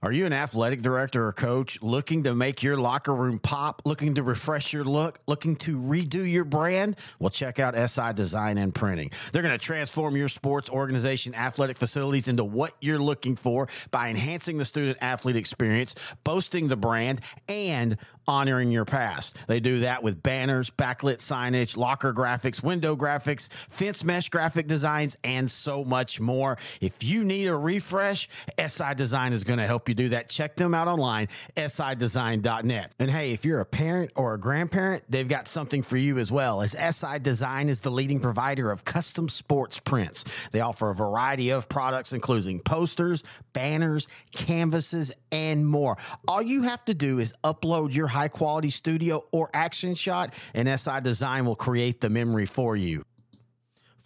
Are 0.00 0.12
you 0.12 0.26
an 0.26 0.32
athletic 0.32 0.80
director 0.80 1.26
or 1.26 1.32
coach 1.32 1.82
looking 1.82 2.22
to 2.22 2.32
make 2.32 2.62
your 2.62 2.76
locker 2.76 3.12
room 3.12 3.40
pop, 3.40 3.82
looking 3.84 4.14
to 4.14 4.22
refresh 4.22 4.72
your 4.72 4.84
look, 4.84 5.18
looking 5.26 5.56
to 5.56 5.76
redo 5.76 6.30
your 6.30 6.44
brand? 6.44 6.94
Well, 7.18 7.30
check 7.30 7.58
out 7.58 7.74
SI 7.74 8.12
Design 8.12 8.58
and 8.58 8.72
Printing. 8.72 9.10
They're 9.32 9.42
going 9.42 9.58
to 9.58 9.64
transform 9.64 10.16
your 10.16 10.28
sports 10.28 10.70
organization 10.70 11.34
athletic 11.34 11.76
facilities 11.76 12.28
into 12.28 12.44
what 12.44 12.74
you're 12.80 13.00
looking 13.00 13.34
for 13.34 13.68
by 13.90 14.08
enhancing 14.08 14.58
the 14.58 14.64
student 14.64 14.98
athlete 15.00 15.34
experience, 15.34 15.96
boasting 16.22 16.68
the 16.68 16.76
brand, 16.76 17.20
and 17.48 17.98
honoring 18.28 18.70
your 18.70 18.84
past. 18.84 19.36
They 19.48 19.58
do 19.58 19.80
that 19.80 20.02
with 20.02 20.22
banners, 20.22 20.70
backlit 20.70 21.16
signage, 21.16 21.76
locker 21.76 22.12
graphics, 22.12 22.62
window 22.62 22.94
graphics, 22.94 23.50
fence 23.50 24.04
mesh 24.04 24.28
graphic 24.28 24.68
designs, 24.68 25.16
and 25.24 25.50
so 25.50 25.82
much 25.82 26.20
more. 26.20 26.58
If 26.80 27.02
you 27.02 27.24
need 27.24 27.46
a 27.46 27.56
refresh, 27.56 28.28
SI 28.64 28.94
Design 28.94 29.32
is 29.32 29.44
going 29.44 29.58
to 29.58 29.66
help 29.66 29.87
you 29.88 29.94
do 29.94 30.10
that. 30.10 30.28
Check 30.28 30.56
them 30.56 30.74
out 30.74 30.88
online, 30.88 31.28
sidesign.net. 31.56 32.94
And 32.98 33.10
hey, 33.10 33.32
if 33.32 33.44
you're 33.44 33.60
a 33.60 33.66
parent 33.66 34.12
or 34.14 34.34
a 34.34 34.38
grandparent, 34.38 35.04
they've 35.08 35.28
got 35.28 35.48
something 35.48 35.82
for 35.82 35.96
you 35.96 36.18
as 36.18 36.30
well, 36.30 36.62
as 36.62 36.72
SI 36.72 37.18
Design 37.18 37.68
is 37.68 37.80
the 37.80 37.90
leading 37.90 38.20
provider 38.20 38.70
of 38.70 38.84
custom 38.84 39.28
sports 39.28 39.78
prints. 39.78 40.24
They 40.52 40.60
offer 40.60 40.90
a 40.90 40.94
variety 40.94 41.50
of 41.50 41.68
products, 41.68 42.12
including 42.12 42.60
posters, 42.60 43.22
banners, 43.52 44.08
canvases, 44.34 45.12
and 45.32 45.66
more. 45.66 45.96
All 46.26 46.42
you 46.42 46.62
have 46.62 46.84
to 46.86 46.94
do 46.94 47.18
is 47.18 47.34
upload 47.42 47.94
your 47.94 48.06
high 48.06 48.28
quality 48.28 48.70
studio 48.70 49.24
or 49.32 49.50
action 49.52 49.94
shot, 49.94 50.34
and 50.54 50.68
SI 50.78 51.00
Design 51.00 51.46
will 51.46 51.56
create 51.56 52.00
the 52.00 52.10
memory 52.10 52.46
for 52.46 52.76
you. 52.76 53.04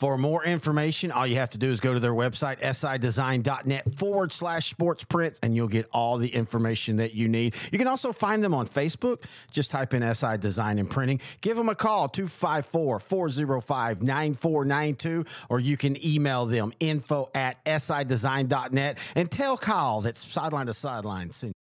For 0.03 0.19
more 0.19 0.45
information, 0.45 1.13
all 1.13 1.29
you 1.29 1.37
have 1.37 1.51
to 1.51 1.59
do 1.59 1.71
is 1.71 1.79
go 1.79 1.95
to 1.95 2.01
their 2.01 2.13
website, 2.13 2.59
sidesign.net 2.61 3.95
forward 3.95 4.33
slash 4.33 4.69
sports 4.69 5.05
prints, 5.05 5.39
and 5.45 5.55
you'll 5.55 5.69
get 5.69 5.89
all 5.93 6.19
the 6.19 6.35
information 6.35 6.97
that 6.97 7.15
you 7.15 7.29
need. 7.29 7.55
You 7.71 7.79
can 7.79 7.87
also 7.87 8.13
find 8.13 8.43
them 8.43 8.53
on 8.53 8.67
Facebook. 8.67 9.23
Just 9.53 9.71
type 9.71 9.95
in 9.95 10.03
SI 10.13 10.39
Design 10.39 10.81
and 10.81 10.91
Printing. 10.91 11.21
Give 11.41 11.57
them 11.57 11.69
a 11.69 11.77
call, 11.77 12.09
254 12.09 12.99
405 12.99 14.03
9492, 14.03 15.25
or 15.49 15.61
you 15.61 15.77
can 15.77 16.05
email 16.05 16.47
them 16.47 16.73
info 16.81 17.31
at 17.33 17.65
sidesign.net 17.65 18.99
and 19.15 19.31
tell 19.31 19.57
Kyle 19.57 20.01
that 20.01 20.17
sideline 20.17 20.67
to 20.67 20.75
sideline 20.75 21.31
sent 21.31 21.55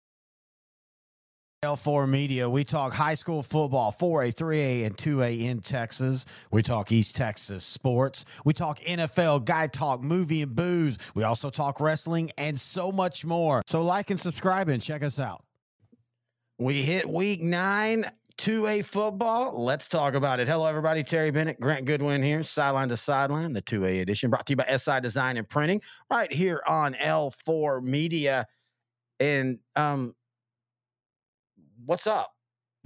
L4 1.62 2.08
Media, 2.08 2.50
we 2.50 2.64
talk 2.64 2.92
high 2.92 3.14
school 3.14 3.40
football, 3.40 3.92
4A, 3.92 4.34
3A, 4.34 4.84
and 4.84 4.96
2A 4.96 5.42
in 5.42 5.60
Texas. 5.60 6.26
We 6.50 6.60
talk 6.60 6.90
East 6.90 7.14
Texas 7.14 7.62
sports. 7.62 8.24
We 8.44 8.52
talk 8.52 8.80
NFL, 8.80 9.44
guy 9.44 9.68
talk, 9.68 10.02
movie 10.02 10.42
and 10.42 10.56
booze. 10.56 10.98
We 11.14 11.22
also 11.22 11.50
talk 11.50 11.78
wrestling 11.78 12.32
and 12.36 12.60
so 12.60 12.90
much 12.90 13.24
more. 13.24 13.62
So 13.68 13.80
like 13.82 14.10
and 14.10 14.18
subscribe 14.18 14.68
and 14.68 14.82
check 14.82 15.04
us 15.04 15.20
out. 15.20 15.44
We 16.58 16.82
hit 16.82 17.08
week 17.08 17.40
nine, 17.40 18.06
2A 18.38 18.84
football. 18.84 19.62
Let's 19.62 19.86
talk 19.86 20.14
about 20.14 20.40
it. 20.40 20.48
Hello, 20.48 20.66
everybody. 20.66 21.04
Terry 21.04 21.30
Bennett, 21.30 21.60
Grant 21.60 21.84
Goodwin 21.84 22.24
here, 22.24 22.42
sideline 22.42 22.88
to 22.88 22.96
sideline, 22.96 23.52
the 23.52 23.62
2A 23.62 24.02
edition, 24.02 24.30
brought 24.30 24.46
to 24.46 24.54
you 24.54 24.56
by 24.56 24.76
SI 24.76 24.98
Design 25.00 25.36
and 25.36 25.48
Printing, 25.48 25.80
right 26.10 26.32
here 26.32 26.60
on 26.66 26.94
L4 26.94 27.84
Media. 27.84 28.48
And 29.20 29.60
um, 29.76 30.16
what's 31.86 32.06
up, 32.06 32.30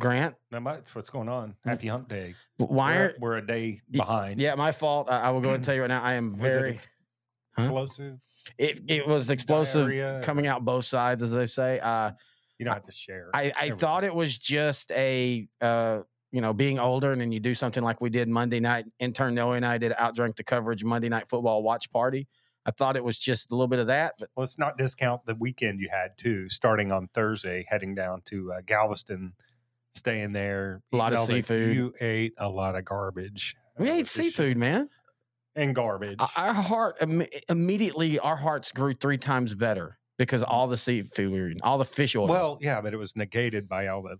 Grant? 0.01 0.35
Much. 0.51 0.95
What's 0.95 1.11
going 1.11 1.29
on? 1.29 1.55
Happy 1.65 1.89
Hump 1.89 2.09
Day. 2.09 2.35
Why 2.59 2.97
We're, 2.97 3.05
are 3.05 3.15
we're 3.21 3.37
a 3.39 3.47
day 3.47 3.81
behind. 3.91 4.41
yeah, 4.41 4.55
my 4.55 4.73
fault. 4.73 5.09
I, 5.11 5.21
I 5.21 5.31
will 5.31 5.41
go 5.41 5.49
ahead 5.49 5.57
and 5.57 5.65
tell 5.67 5.75
you 5.75 5.83
right 5.83 5.89
now. 5.89 6.03
I 6.03 6.15
am 6.15 6.37
very. 6.37 6.73
it 6.77 6.89
Huh? 7.57 7.63
explosive? 7.65 8.19
It 8.59 8.83
it 8.89 9.07
was 9.09 9.31
explosive 9.31 9.89
Diarrhea? 9.89 10.21
coming 10.23 10.47
out 10.47 10.65
both 10.65 10.85
sides, 10.85 11.23
as 11.23 11.33
they 11.33 11.47
say. 11.47 11.81
Uh, 11.81 12.13
You 12.59 12.65
don't 12.67 12.75
have 12.75 12.85
to 12.85 12.93
share. 12.93 13.31
I 13.33 13.45
I 13.45 13.45
everything. 13.49 13.79
thought 13.79 14.05
it 14.05 14.15
was 14.15 14.37
just 14.37 14.91
a 14.93 15.49
uh, 15.63 16.03
you 16.33 16.43
know 16.43 16.53
being 16.53 16.79
older, 16.79 17.13
and 17.13 17.21
then 17.21 17.33
you 17.33 17.41
do 17.41 17.55
something 17.55 17.83
like 17.83 18.01
we 18.03 18.11
did 18.11 18.29
Monday 18.29 18.61
night. 18.61 18.85
Intern 18.99 19.35
Noe 19.35 19.53
and 19.53 19.65
I 19.65 19.79
did 19.79 19.93
outdrink 19.93 20.37
the 20.37 20.45
coverage 20.45 20.85
Monday 20.85 21.09
night 21.09 21.29
football 21.31 21.63
watch 21.63 21.91
party. 21.91 22.29
I 22.67 22.73
thought 22.73 22.97
it 22.97 23.05
was 23.05 23.17
just 23.19 23.53
a 23.53 23.55
little 23.55 23.69
bit 23.69 23.79
of 23.79 23.87
that, 23.87 24.15
but 24.19 24.29
Let's 24.37 24.59
not 24.59 24.77
discount 24.77 25.25
the 25.25 25.37
weekend 25.37 25.81
you 25.81 25.89
had 25.91 26.19
too. 26.19 26.49
Starting 26.49 26.91
on 26.91 27.09
Thursday, 27.15 27.65
heading 27.69 27.95
down 27.95 28.23
to 28.27 28.53
uh, 28.55 28.61
Galveston, 28.67 29.33
staying 29.95 30.33
there. 30.33 30.83
A 30.93 30.97
lot 30.97 31.13
of 31.13 31.27
seafood. 31.27 31.77
You 31.77 31.95
ate 32.01 32.35
a 32.39 32.49
lot 32.49 32.75
of 32.77 32.85
garbage. 32.85 33.55
we 33.79 33.89
ate 33.89 33.97
with 33.99 34.13
this 34.13 34.25
shit. 34.25 34.33
seafood, 34.35 34.57
man. 34.57 34.89
and 35.55 35.75
garbage. 35.75 36.19
Our- 36.37 36.53
heart 36.55 36.99
imme- 37.01 37.29
immediately, 37.49 38.19
our 38.19 38.37
hearts 38.37 38.73
grew 38.73 38.93
three 38.95 39.19
times 39.19 39.55
better 39.55 39.99
because 40.19 40.43
all 40.43 40.67
the 40.67 40.77
seafood 40.77 41.31
we 41.31 41.41
were 41.41 41.49
eating, 41.49 41.63
all 41.63 41.79
the 41.79 41.85
fish 41.85 42.17
oil. 42.17 42.27
well, 42.27 42.59
yeah, 42.61 42.81
but 42.81 42.93
it 42.93 42.97
was 42.97 43.15
negated 43.17 43.69
by 43.69 43.87
all 43.87 44.03
the 44.03 44.19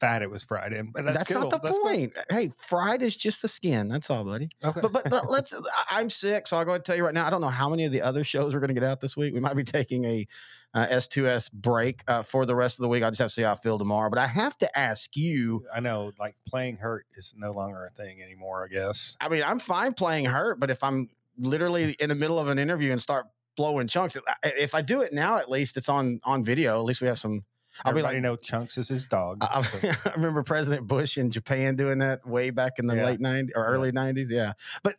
fat 0.00 0.22
it 0.22 0.30
was 0.30 0.44
fried 0.44 0.72
in. 0.72 0.90
But 0.92 1.04
that's, 1.04 1.16
that's, 1.18 1.30
not 1.30 1.50
the 1.50 1.58
That's 1.58 1.78
cool. 1.78 1.88
point. 1.88 2.12
Hey, 2.30 2.50
fried 2.56 3.02
is 3.02 3.16
just 3.16 3.42
the 3.42 3.48
skin. 3.48 3.88
That's 3.88 4.10
all, 4.10 4.24
buddy. 4.24 4.48
Okay. 4.64 4.80
But 4.80 4.92
but 4.92 5.10
let- 5.10 5.30
let's. 5.30 5.54
I'm 5.90 6.10
sick, 6.10 6.46
so 6.46 6.56
I'll 6.56 6.64
go 6.64 6.70
ahead 6.72 6.80
and 6.80 6.84
tell 6.84 6.96
you 6.96 7.04
right 7.04 7.14
now. 7.14 7.26
I 7.26 7.30
don't 7.30 7.40
know 7.40 7.48
how 7.48 7.68
many 7.68 7.84
of 7.84 7.92
the 7.92 8.02
other 8.02 8.24
shows 8.24 8.54
are 8.54 8.60
going 8.60 8.68
to 8.68 8.74
get 8.74 8.84
out 8.84 9.00
this 9.00 9.16
week. 9.16 9.34
We 9.34 9.40
might 9.40 9.56
be 9.56 9.64
taking 9.64 10.04
a 10.04 10.26
uh, 10.74 10.86
S2S 10.86 11.52
break 11.52 12.02
uh, 12.06 12.22
for 12.22 12.46
the 12.46 12.54
rest 12.54 12.78
of 12.78 12.82
the 12.82 12.88
week. 12.88 13.02
I 13.02 13.10
just 13.10 13.20
have 13.20 13.28
to 13.28 13.34
see 13.34 13.42
how 13.42 13.52
I 13.52 13.56
feel 13.56 13.78
tomorrow. 13.78 14.10
But 14.10 14.18
I 14.18 14.26
have 14.26 14.56
to 14.58 14.78
ask 14.78 15.16
you. 15.16 15.64
I 15.74 15.80
know, 15.80 16.12
like 16.18 16.36
playing 16.46 16.76
hurt 16.76 17.06
is 17.16 17.34
no 17.36 17.52
longer 17.52 17.86
a 17.86 17.90
thing 17.90 18.22
anymore. 18.22 18.64
I 18.64 18.68
guess. 18.68 19.16
I 19.20 19.28
mean, 19.28 19.42
I'm 19.44 19.58
fine 19.58 19.94
playing 19.94 20.26
hurt, 20.26 20.60
but 20.60 20.70
if 20.70 20.82
I'm 20.84 21.10
literally 21.38 21.92
in 21.98 22.08
the 22.08 22.14
middle 22.14 22.38
of 22.38 22.48
an 22.48 22.58
interview 22.58 22.92
and 22.92 23.00
start 23.00 23.26
blowing 23.56 23.88
chunks, 23.88 24.16
if 24.44 24.74
I 24.74 24.82
do 24.82 25.00
it 25.00 25.12
now, 25.12 25.36
at 25.36 25.50
least 25.50 25.76
it's 25.76 25.88
on 25.88 26.20
on 26.24 26.44
video. 26.44 26.78
At 26.78 26.84
least 26.84 27.00
we 27.00 27.08
have 27.08 27.18
some. 27.18 27.44
I'll 27.84 27.92
be 27.92 28.00
Everybody 28.00 28.16
like. 28.16 28.22
know 28.22 28.36
Chunks 28.36 28.76
is 28.78 28.88
his 28.88 29.04
dog. 29.06 29.38
I, 29.40 29.62
so- 29.62 29.88
I 30.06 30.12
remember 30.14 30.42
President 30.42 30.86
Bush 30.86 31.16
in 31.18 31.30
Japan 31.30 31.76
doing 31.76 31.98
that 31.98 32.26
way 32.26 32.50
back 32.50 32.78
in 32.78 32.86
the 32.86 32.96
Yeah. 32.96 33.06
late 33.06 33.20
90s 33.20 33.50
or 33.54 33.62
Yeah. 33.64 33.68
early 33.70 33.92
90s. 33.92 34.30
Yeah. 34.30 34.52
But 34.82 34.96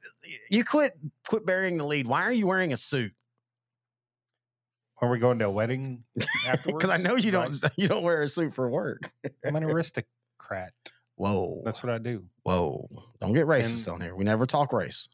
you 0.49 0.63
quit 0.63 0.97
quit 1.27 1.45
burying 1.45 1.77
the 1.77 1.85
lead. 1.85 2.07
Why 2.07 2.23
are 2.23 2.33
you 2.33 2.47
wearing 2.47 2.73
a 2.73 2.77
suit? 2.77 3.13
Are 5.01 5.09
we 5.09 5.17
going 5.19 5.39
to 5.39 5.45
a 5.45 5.49
wedding 5.51 6.03
afterwards? 6.47 6.83
Because 6.85 6.89
I 6.89 7.01
know 7.01 7.15
you 7.15 7.31
don't 7.31 7.57
you 7.77 7.87
don't 7.87 8.03
wear 8.03 8.21
a 8.21 8.27
suit 8.27 8.53
for 8.53 8.69
work. 8.69 9.11
I'm 9.45 9.55
an 9.55 9.63
aristocrat. 9.63 10.73
Whoa. 11.15 11.61
That's 11.65 11.83
what 11.83 11.91
I 11.91 11.97
do. 11.97 12.25
Whoa. 12.43 12.87
Don't 13.21 13.33
get 13.33 13.45
racist 13.45 13.87
And- 13.87 13.95
on 13.95 14.01
here. 14.01 14.15
We 14.15 14.23
never 14.23 14.45
talk 14.45 14.71
race. 14.73 15.09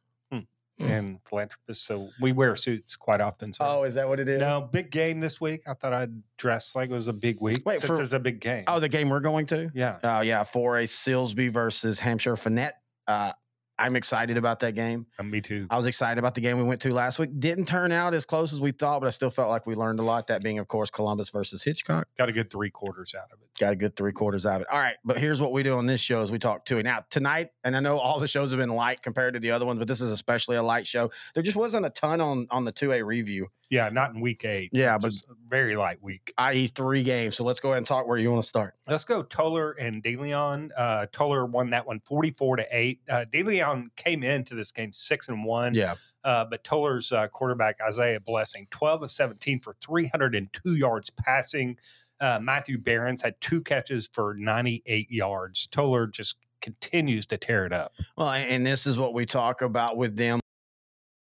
And 0.79 1.19
philanthropist. 1.29 1.85
So 1.85 2.09
we 2.19 2.33
wear 2.33 2.55
suits 2.57 2.95
quite 2.97 3.21
often. 3.21 3.53
So 3.53 3.65
Oh, 3.65 3.83
is 3.83 3.93
that 3.93 4.07
what 4.09 4.19
it 4.19 4.27
is? 4.27 4.39
no, 4.41 4.61
big 4.71 4.91
game 4.91 5.21
this 5.21 5.39
week. 5.39 5.61
I 5.67 5.73
thought 5.73 5.93
I'd 5.93 6.21
dress 6.37 6.75
like 6.75 6.89
it 6.89 6.93
was 6.93 7.07
a 7.07 7.13
big 7.13 7.39
week. 7.39 7.61
Wait, 7.65 7.79
since 7.79 7.95
for- 7.95 8.01
it's 8.01 8.11
a 8.11 8.19
big 8.19 8.41
game. 8.41 8.65
Oh, 8.67 8.79
the 8.81 8.89
game 8.89 9.09
we're 9.09 9.21
going 9.21 9.45
to? 9.47 9.71
yeah. 9.73 9.99
Oh, 10.03 10.21
yeah. 10.21 10.43
For 10.43 10.79
a 10.79 10.83
Silsbee 10.83 11.49
versus 11.51 11.99
Hampshire-Fannett. 12.01 12.73
Uh, 13.07 13.31
I'm 13.77 13.95
excited 13.95 14.37
about 14.37 14.61
that 14.61 14.73
game. 14.73 15.05
Uh, 15.19 15.23
me 15.23 15.41
too. 15.41 15.67
I 15.69 15.77
was 15.77 15.85
excited 15.85 16.17
about 16.17 16.35
the 16.35 16.41
game 16.41 16.57
we 16.57 16.63
went 16.63 16.81
to 16.81 16.93
last 16.93 17.19
week. 17.19 17.31
Didn't 17.37 17.65
turn 17.65 17.91
out 17.91 18.13
as 18.13 18.25
close 18.25 18.53
as 18.53 18.61
we 18.61 18.71
thought, 18.71 19.01
but 19.01 19.07
I 19.07 19.09
still 19.09 19.29
felt 19.29 19.49
like 19.49 19.65
we 19.65 19.75
learned 19.75 19.99
a 19.99 20.03
lot. 20.03 20.27
That 20.27 20.41
being, 20.41 20.59
of 20.59 20.67
course, 20.67 20.89
Columbus 20.89 21.29
versus 21.29 21.63
Hitchcock. 21.63 22.07
Got 22.17 22.29
a 22.29 22.31
good 22.31 22.49
three 22.49 22.69
quarters 22.69 23.13
out 23.13 23.31
of 23.33 23.39
it. 23.41 23.49
Got 23.59 23.73
a 23.73 23.75
good 23.75 23.95
three 23.95 24.13
quarters 24.13 24.45
out 24.45 24.57
of 24.57 24.61
it. 24.61 24.67
All 24.71 24.79
right, 24.79 24.95
but 25.03 25.17
here's 25.17 25.41
what 25.41 25.51
we 25.51 25.63
do 25.63 25.77
on 25.77 25.85
this 25.85 26.01
show: 26.01 26.21
is 26.21 26.31
we 26.31 26.39
talk 26.39 26.65
to 26.65 26.77
it 26.77 26.83
now 26.83 27.03
tonight. 27.09 27.49
And 27.63 27.75
I 27.75 27.81
know 27.81 27.99
all 27.99 28.19
the 28.19 28.27
shows 28.27 28.51
have 28.51 28.59
been 28.59 28.69
light 28.69 29.01
compared 29.01 29.33
to 29.33 29.39
the 29.39 29.51
other 29.51 29.65
ones, 29.65 29.79
but 29.79 29.87
this 29.87 30.01
is 30.01 30.11
especially 30.11 30.55
a 30.55 30.63
light 30.63 30.87
show. 30.87 31.11
There 31.33 31.43
just 31.43 31.57
wasn't 31.57 31.85
a 31.85 31.89
ton 31.89 32.21
on 32.21 32.47
on 32.51 32.63
the 32.63 32.71
two 32.71 32.93
A 32.93 33.01
review, 33.01 33.47
Yeah, 33.69 33.89
not 33.89 34.13
in 34.13 34.21
week 34.21 34.45
eight. 34.45 34.69
Yeah, 34.73 34.97
but- 34.97 35.13
very 35.47 35.75
light 35.75 36.01
week. 36.03 36.33
i.e., 36.37 36.67
three 36.67 37.03
games. 37.03 37.35
So 37.35 37.43
let's 37.43 37.59
go 37.59 37.69
ahead 37.69 37.77
and 37.79 37.87
talk 37.87 38.07
where 38.07 38.17
you 38.17 38.29
want 38.31 38.43
to 38.43 38.47
start. 38.47 38.73
Let's 38.87 39.03
go 39.05 39.23
Tolar 39.23 39.71
and 39.73 40.03
DeLeon. 40.03 40.69
Uh, 40.77 41.05
Tolar 41.11 41.45
won 41.45 41.69
that 41.69 41.85
one 41.87 41.99
44 42.01 42.57
to 42.57 42.65
8. 42.71 42.99
Uh, 43.09 43.25
DeLeon 43.31 43.87
came 43.95 44.23
into 44.23 44.55
this 44.55 44.71
game 44.71 44.91
6 44.91 45.29
and 45.29 45.45
1. 45.45 45.73
Yeah, 45.75 45.95
Uh, 46.23 46.45
but 46.45 46.63
Tolar's 46.63 47.11
uh, 47.11 47.27
quarterback, 47.27 47.79
Isaiah 47.81 48.19
Blessing, 48.19 48.67
12 48.71 49.03
of 49.03 49.11
17 49.11 49.59
for 49.61 49.75
302 49.81 50.75
yards 50.75 51.09
passing. 51.09 51.77
Uh, 52.19 52.39
Matthew 52.41 52.77
Barons 52.77 53.21
had 53.21 53.39
two 53.41 53.61
catches 53.61 54.07
for 54.07 54.33
98 54.35 55.09
yards. 55.11 55.67
Tolar 55.67 56.07
just 56.07 56.35
continues 56.61 57.25
to 57.27 57.37
tear 57.37 57.65
it 57.65 57.73
up. 57.73 57.93
well, 58.17 58.29
and, 58.31 58.49
and 58.49 58.65
this 58.65 58.87
is 58.87 58.97
what 58.97 59.13
we 59.13 59.25
talk 59.25 59.61
about 59.61 59.97
with 59.97 60.15
them 60.15 60.39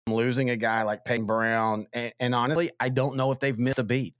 losing 0.07 0.49
a 0.49 0.55
guy 0.55 0.83
like 0.83 1.05
Peyton 1.05 1.25
Brown. 1.25 1.87
And, 1.93 2.13
and 2.19 2.35
honestly, 2.35 2.71
I 2.79 2.89
don't 2.89 3.15
know 3.15 3.31
if 3.31 3.39
they've 3.39 3.57
missed 3.57 3.79
a 3.79 3.83
beat. 3.83 4.15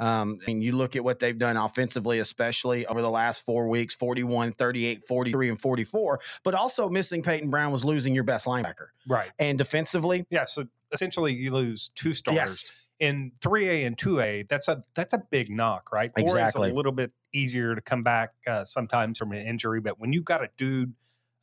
Um, 0.00 0.38
and 0.46 0.62
you 0.62 0.72
look 0.72 0.94
at 0.94 1.02
what 1.02 1.18
they've 1.18 1.36
done 1.36 1.56
offensively, 1.56 2.20
especially 2.20 2.86
over 2.86 3.02
the 3.02 3.10
last 3.10 3.44
four 3.44 3.68
weeks 3.68 3.96
41, 3.96 4.52
38, 4.52 5.04
43, 5.08 5.48
and 5.48 5.60
44. 5.60 6.20
But 6.44 6.54
also 6.54 6.88
missing 6.88 7.20
Peyton 7.22 7.50
Brown 7.50 7.72
was 7.72 7.84
losing 7.84 8.14
your 8.14 8.22
best 8.22 8.46
linebacker. 8.46 8.88
Right. 9.08 9.30
And 9.40 9.58
defensively, 9.58 10.24
Yeah. 10.30 10.44
So 10.44 10.66
essentially, 10.92 11.34
you 11.34 11.50
lose 11.52 11.88
two 11.96 12.14
starters. 12.14 12.40
yes, 12.40 12.70
in 13.00 13.32
3A 13.40 13.86
and 13.88 13.96
2A, 13.96 14.48
that's 14.48 14.68
a 14.68 14.82
that's 14.94 15.14
a 15.14 15.22
big 15.30 15.50
knock, 15.50 15.90
right? 15.92 16.12
4A 16.16 16.20
Exactly. 16.22 16.68
is 16.68 16.72
a 16.72 16.76
little 16.76 16.92
bit 16.92 17.10
easier 17.32 17.74
to 17.74 17.80
come 17.80 18.04
back 18.04 18.34
uh, 18.46 18.64
sometimes 18.64 19.18
from 19.18 19.32
an 19.32 19.44
injury, 19.44 19.80
but 19.80 19.98
when 19.98 20.12
you've 20.12 20.24
got 20.24 20.44
a 20.44 20.48
dude 20.56 20.94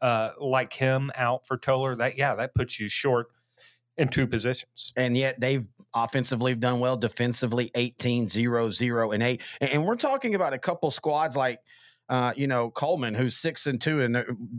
uh, 0.01 0.31
like 0.39 0.71
him 0.71 1.11
out 1.15 1.45
for 1.45 1.57
Tolar, 1.57 1.95
that 1.97 2.17
yeah, 2.17 2.35
that 2.35 2.55
puts 2.55 2.79
you 2.79 2.87
short. 2.87 3.27
In 3.97 4.07
two 4.07 4.27
positions. 4.27 4.93
And 4.95 5.15
yet 5.15 5.39
they've 5.39 5.65
offensively 5.93 6.55
done 6.55 6.79
well, 6.79 6.97
defensively 6.97 7.71
18, 7.75 8.27
0, 8.29 8.69
0, 8.69 9.11
and 9.11 9.23
8. 9.23 9.41
And, 9.61 9.85
we're 9.85 9.95
talking 9.95 10.35
about 10.35 10.53
a 10.53 10.57
couple 10.57 10.91
squads 10.91 11.35
like 11.35 11.59
uh, 12.07 12.33
you 12.35 12.45
know, 12.45 12.69
Coleman, 12.69 13.15
who's 13.15 13.35
six 13.35 13.65
and 13.65 13.81
two, 13.81 14.01
and 14.01 14.15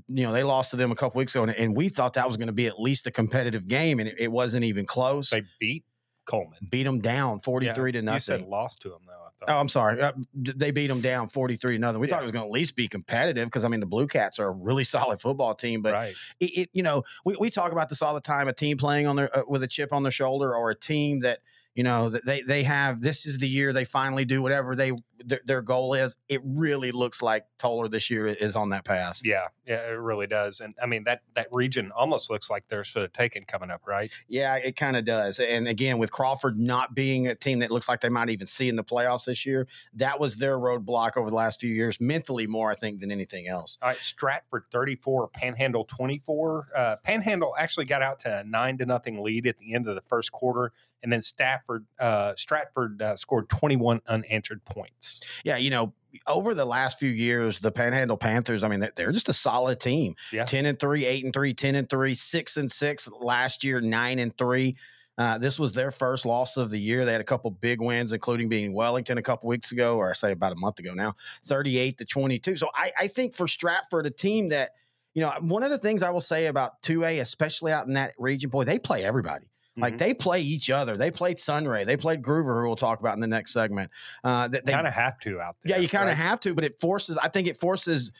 you 0.08 0.26
know 0.26 0.32
they 0.32 0.42
lost 0.42 0.72
to 0.72 0.76
them 0.76 0.90
a 0.90 0.96
couple 0.96 1.18
weeks 1.18 1.32
ago, 1.34 1.44
and, 1.44 1.54
and 1.54 1.76
we 1.76 1.88
thought 1.88 2.14
that 2.14 2.26
was 2.26 2.36
going 2.36 2.48
to 2.48 2.52
be 2.52 2.66
at 2.66 2.80
least 2.80 3.06
a 3.06 3.10
competitive 3.12 3.68
game, 3.68 4.00
and 4.00 4.08
it, 4.08 4.16
it, 4.18 4.32
wasn't 4.32 4.64
even 4.64 4.84
close. 4.84 5.30
They 5.30 5.44
beat 5.60 5.84
Coleman, 6.24 6.58
beat 6.68 6.82
them 6.82 6.98
down 6.98 7.38
forty 7.38 7.70
three 7.70 7.92
yeah, 7.92 8.00
to 8.00 8.02
nothing. 8.04 8.16
You 8.16 8.40
said 8.40 8.48
lost 8.48 8.82
to 8.82 8.88
them 8.88 9.02
though. 9.06 9.25
Oh, 9.46 9.58
I'm 9.58 9.68
sorry. 9.68 10.00
Uh, 10.00 10.12
they 10.34 10.70
beat 10.70 10.86
them 10.86 11.00
down 11.00 11.28
43 11.28 11.78
nothing. 11.78 12.00
We 12.00 12.08
yeah. 12.08 12.14
thought 12.14 12.22
it 12.22 12.24
was 12.24 12.32
going 12.32 12.44
to 12.44 12.48
at 12.48 12.52
least 12.52 12.74
be 12.74 12.88
competitive 12.88 13.46
because 13.46 13.64
I 13.64 13.68
mean 13.68 13.80
the 13.80 13.86
Blue 13.86 14.06
Cats 14.06 14.38
are 14.38 14.48
a 14.48 14.50
really 14.50 14.84
solid 14.96 15.20
football 15.20 15.54
team, 15.54 15.82
but 15.82 15.92
right. 15.92 16.14
it, 16.40 16.44
it, 16.44 16.70
you 16.72 16.82
know 16.82 17.02
we, 17.24 17.36
we 17.38 17.50
talk 17.50 17.72
about 17.72 17.88
this 17.88 18.02
all 18.02 18.14
the 18.14 18.20
time. 18.20 18.48
A 18.48 18.52
team 18.52 18.76
playing 18.76 19.06
on 19.06 19.16
their 19.16 19.36
uh, 19.36 19.42
with 19.46 19.62
a 19.62 19.68
chip 19.68 19.92
on 19.92 20.02
their 20.02 20.12
shoulder, 20.12 20.54
or 20.54 20.70
a 20.70 20.74
team 20.74 21.20
that 21.20 21.40
you 21.76 21.82
know 21.82 22.08
they 22.08 22.40
they 22.40 22.62
have 22.62 23.02
this 23.02 23.26
is 23.26 23.38
the 23.38 23.48
year 23.48 23.72
they 23.72 23.84
finally 23.84 24.24
do 24.24 24.40
whatever 24.42 24.74
they 24.74 24.92
their, 25.24 25.40
their, 25.44 25.62
goal 25.62 25.94
is. 25.94 26.14
It 26.28 26.40
really 26.44 26.92
looks 26.92 27.22
like 27.22 27.46
Tolar 27.58 27.88
this 27.88 28.10
year 28.10 28.26
is 28.26 28.54
on 28.54 28.70
that 28.70 28.84
path. 28.84 29.20
Yeah 29.22 29.48
yeah 29.66 29.86
it 29.88 29.98
really 29.98 30.26
does. 30.26 30.60
And 30.60 30.74
i 30.82 30.86
mean 30.86 31.04
that 31.04 31.20
that 31.34 31.48
region 31.52 31.92
almost 31.94 32.30
looks 32.30 32.48
like 32.48 32.64
they're 32.68 32.84
sort 32.84 33.04
of 33.04 33.12
taken 33.12 33.44
coming 33.44 33.70
up 33.70 33.82
right? 33.86 34.10
Yeah 34.26 34.56
it 34.56 34.76
kind 34.76 34.96
of 34.96 35.04
does. 35.04 35.38
And 35.38 35.68
again 35.68 35.98
with 35.98 36.10
crawford 36.10 36.58
not 36.58 36.94
being 36.94 37.26
a 37.26 37.34
team 37.34 37.58
that 37.58 37.70
looks 37.70 37.88
like 37.88 38.00
they 38.00 38.08
might 38.08 38.30
even 38.30 38.46
see 38.46 38.70
in 38.70 38.76
the 38.76 38.84
playoffs 38.84 39.26
this 39.26 39.44
year 39.44 39.68
that 39.94 40.18
was 40.18 40.38
their 40.38 40.58
roadblock 40.58 41.18
over 41.18 41.28
the 41.28 41.36
last 41.36 41.60
few 41.60 41.72
years 41.72 42.00
mentally 42.00 42.46
more 42.46 42.70
i 42.70 42.74
think 42.74 43.00
than 43.00 43.10
anything 43.10 43.48
else. 43.48 43.76
All 43.82 43.90
right 43.90 43.98
stratford 43.98 44.64
34 44.72 45.28
panhandle 45.28 45.84
24 45.84 46.68
uh, 46.74 46.96
panhandle 47.04 47.54
actually 47.58 47.84
got 47.84 48.00
out 48.00 48.20
to 48.20 48.38
a 48.38 48.44
nine 48.44 48.78
to 48.78 48.86
nothing 48.86 49.22
lead 49.22 49.46
at 49.46 49.58
the 49.58 49.74
end 49.74 49.86
of 49.88 49.94
the 49.94 50.00
first 50.00 50.32
quarter 50.32 50.72
and 51.02 51.12
then 51.12 51.22
Stafford 51.22 51.86
uh, 51.98 52.34
Stratford 52.36 53.00
uh, 53.02 53.16
scored 53.16 53.48
21 53.48 54.00
unanswered 54.06 54.64
points. 54.64 55.20
Yeah, 55.44 55.56
you 55.56 55.70
know, 55.70 55.94
over 56.26 56.54
the 56.54 56.64
last 56.64 56.98
few 56.98 57.10
years, 57.10 57.60
the 57.60 57.70
Panhandle 57.70 58.16
Panthers, 58.16 58.64
I 58.64 58.68
mean, 58.68 58.86
they're 58.96 59.12
just 59.12 59.28
a 59.28 59.34
solid 59.34 59.80
team. 59.80 60.14
Yeah. 60.32 60.44
10 60.44 60.66
and 60.66 60.78
3, 60.78 61.04
8 61.04 61.24
and 61.24 61.32
3, 61.32 61.54
10 61.54 61.74
and 61.74 61.88
3, 61.88 62.14
6 62.14 62.56
and 62.56 62.72
6 62.72 63.10
last 63.20 63.64
year, 63.64 63.80
9 63.80 64.18
and 64.18 64.36
3. 64.36 64.76
Uh, 65.18 65.38
this 65.38 65.58
was 65.58 65.72
their 65.72 65.90
first 65.90 66.26
loss 66.26 66.56
of 66.56 66.70
the 66.70 66.78
year. 66.78 67.04
They 67.04 67.12
had 67.12 67.20
a 67.20 67.24
couple 67.24 67.50
big 67.50 67.80
wins, 67.80 68.12
including 68.12 68.48
being 68.48 68.74
Wellington 68.74 69.16
a 69.16 69.22
couple 69.22 69.48
weeks 69.48 69.72
ago, 69.72 69.96
or 69.96 70.10
I 70.10 70.12
say 70.12 70.32
about 70.32 70.52
a 70.52 70.56
month 70.56 70.78
ago 70.78 70.92
now, 70.92 71.14
38 71.46 71.98
to 71.98 72.04
22. 72.04 72.56
So 72.56 72.68
I, 72.74 72.92
I 73.00 73.08
think 73.08 73.34
for 73.34 73.48
Stratford, 73.48 74.06
a 74.06 74.10
team 74.10 74.50
that, 74.50 74.72
you 75.14 75.22
know, 75.22 75.32
one 75.40 75.62
of 75.62 75.70
the 75.70 75.78
things 75.78 76.02
I 76.02 76.10
will 76.10 76.20
say 76.20 76.46
about 76.46 76.82
2A, 76.82 77.20
especially 77.20 77.72
out 77.72 77.86
in 77.86 77.94
that 77.94 78.12
region, 78.18 78.50
boy, 78.50 78.64
they 78.64 78.78
play 78.78 79.04
everybody. 79.04 79.46
Like 79.76 79.94
mm-hmm. 79.94 79.98
they 79.98 80.14
play 80.14 80.40
each 80.40 80.70
other. 80.70 80.96
They 80.96 81.10
played 81.10 81.38
Sunray. 81.38 81.84
They 81.84 81.96
played 81.96 82.22
Gruver, 82.22 82.60
who 82.60 82.66
we'll 82.66 82.76
talk 82.76 83.00
about 83.00 83.14
in 83.14 83.20
the 83.20 83.26
next 83.26 83.52
segment. 83.52 83.90
Uh, 84.24 84.48
they 84.48 84.60
kind 84.60 84.86
of 84.86 84.92
have 84.94 85.18
to 85.20 85.40
out 85.40 85.56
there. 85.62 85.76
Yeah, 85.76 85.82
you 85.82 85.88
kind 85.88 86.10
of 86.10 86.18
right? 86.18 86.24
have 86.24 86.40
to, 86.40 86.54
but 86.54 86.64
it 86.64 86.80
forces. 86.80 87.18
I 87.18 87.28
think 87.28 87.46
it 87.46 87.58
forces 87.58 88.12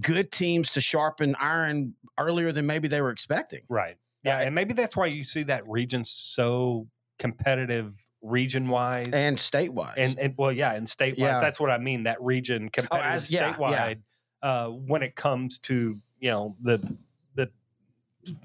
good 0.00 0.30
teams 0.30 0.72
to 0.72 0.80
sharpen 0.80 1.34
iron 1.40 1.94
earlier 2.18 2.52
than 2.52 2.66
maybe 2.66 2.88
they 2.88 3.00
were 3.00 3.10
expecting. 3.10 3.62
Right. 3.68 3.96
Yeah, 4.22 4.40
and 4.40 4.54
maybe 4.54 4.74
that's 4.74 4.96
why 4.96 5.06
you 5.06 5.24
see 5.24 5.44
that 5.44 5.66
region 5.68 6.04
so 6.04 6.88
competitive 7.18 7.94
region 8.20 8.68
wise 8.68 9.10
and 9.12 9.36
statewide. 9.38 9.94
And, 9.96 10.18
and 10.18 10.34
well, 10.36 10.52
yeah, 10.52 10.74
and 10.74 10.86
statewide. 10.86 11.18
Yeah. 11.18 11.40
That's 11.40 11.60
what 11.60 11.70
I 11.70 11.78
mean. 11.78 12.02
That 12.02 12.20
region 12.20 12.68
competitive 12.68 13.10
oh, 13.10 13.14
as, 13.14 13.32
yeah, 13.32 13.52
statewide. 13.52 13.70
Yeah. 13.70 13.94
Uh, 14.40 14.68
when 14.68 15.02
it 15.02 15.16
comes 15.16 15.58
to 15.58 15.96
you 16.20 16.30
know 16.30 16.54
the 16.62 16.80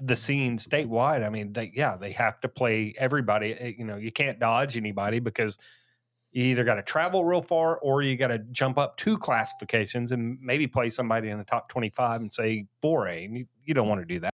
the 0.00 0.16
scene 0.16 0.56
statewide. 0.58 1.24
I 1.24 1.28
mean, 1.28 1.52
they, 1.52 1.72
yeah, 1.74 1.96
they 1.96 2.12
have 2.12 2.40
to 2.40 2.48
play 2.48 2.94
everybody. 2.98 3.54
Eh, 3.54 3.72
you 3.78 3.84
know, 3.84 3.96
you 3.96 4.12
can't 4.12 4.38
dodge 4.38 4.76
anybody 4.76 5.18
because 5.18 5.58
you 6.32 6.44
either 6.44 6.64
got 6.64 6.74
to 6.74 6.82
travel 6.82 7.24
real 7.24 7.42
far 7.42 7.78
or 7.78 8.02
you 8.02 8.16
got 8.16 8.28
to 8.28 8.38
jump 8.38 8.76
up 8.76 8.96
two 8.96 9.16
classifications 9.16 10.12
and 10.12 10.38
maybe 10.40 10.66
play 10.66 10.90
somebody 10.90 11.28
in 11.28 11.38
the 11.38 11.44
top 11.44 11.68
25 11.68 12.20
and 12.22 12.32
say 12.32 12.66
4A. 12.82 13.24
And 13.24 13.38
you, 13.38 13.46
you 13.64 13.74
don't 13.74 13.88
want 13.88 14.00
to 14.00 14.06
do 14.06 14.20
that. 14.20 14.34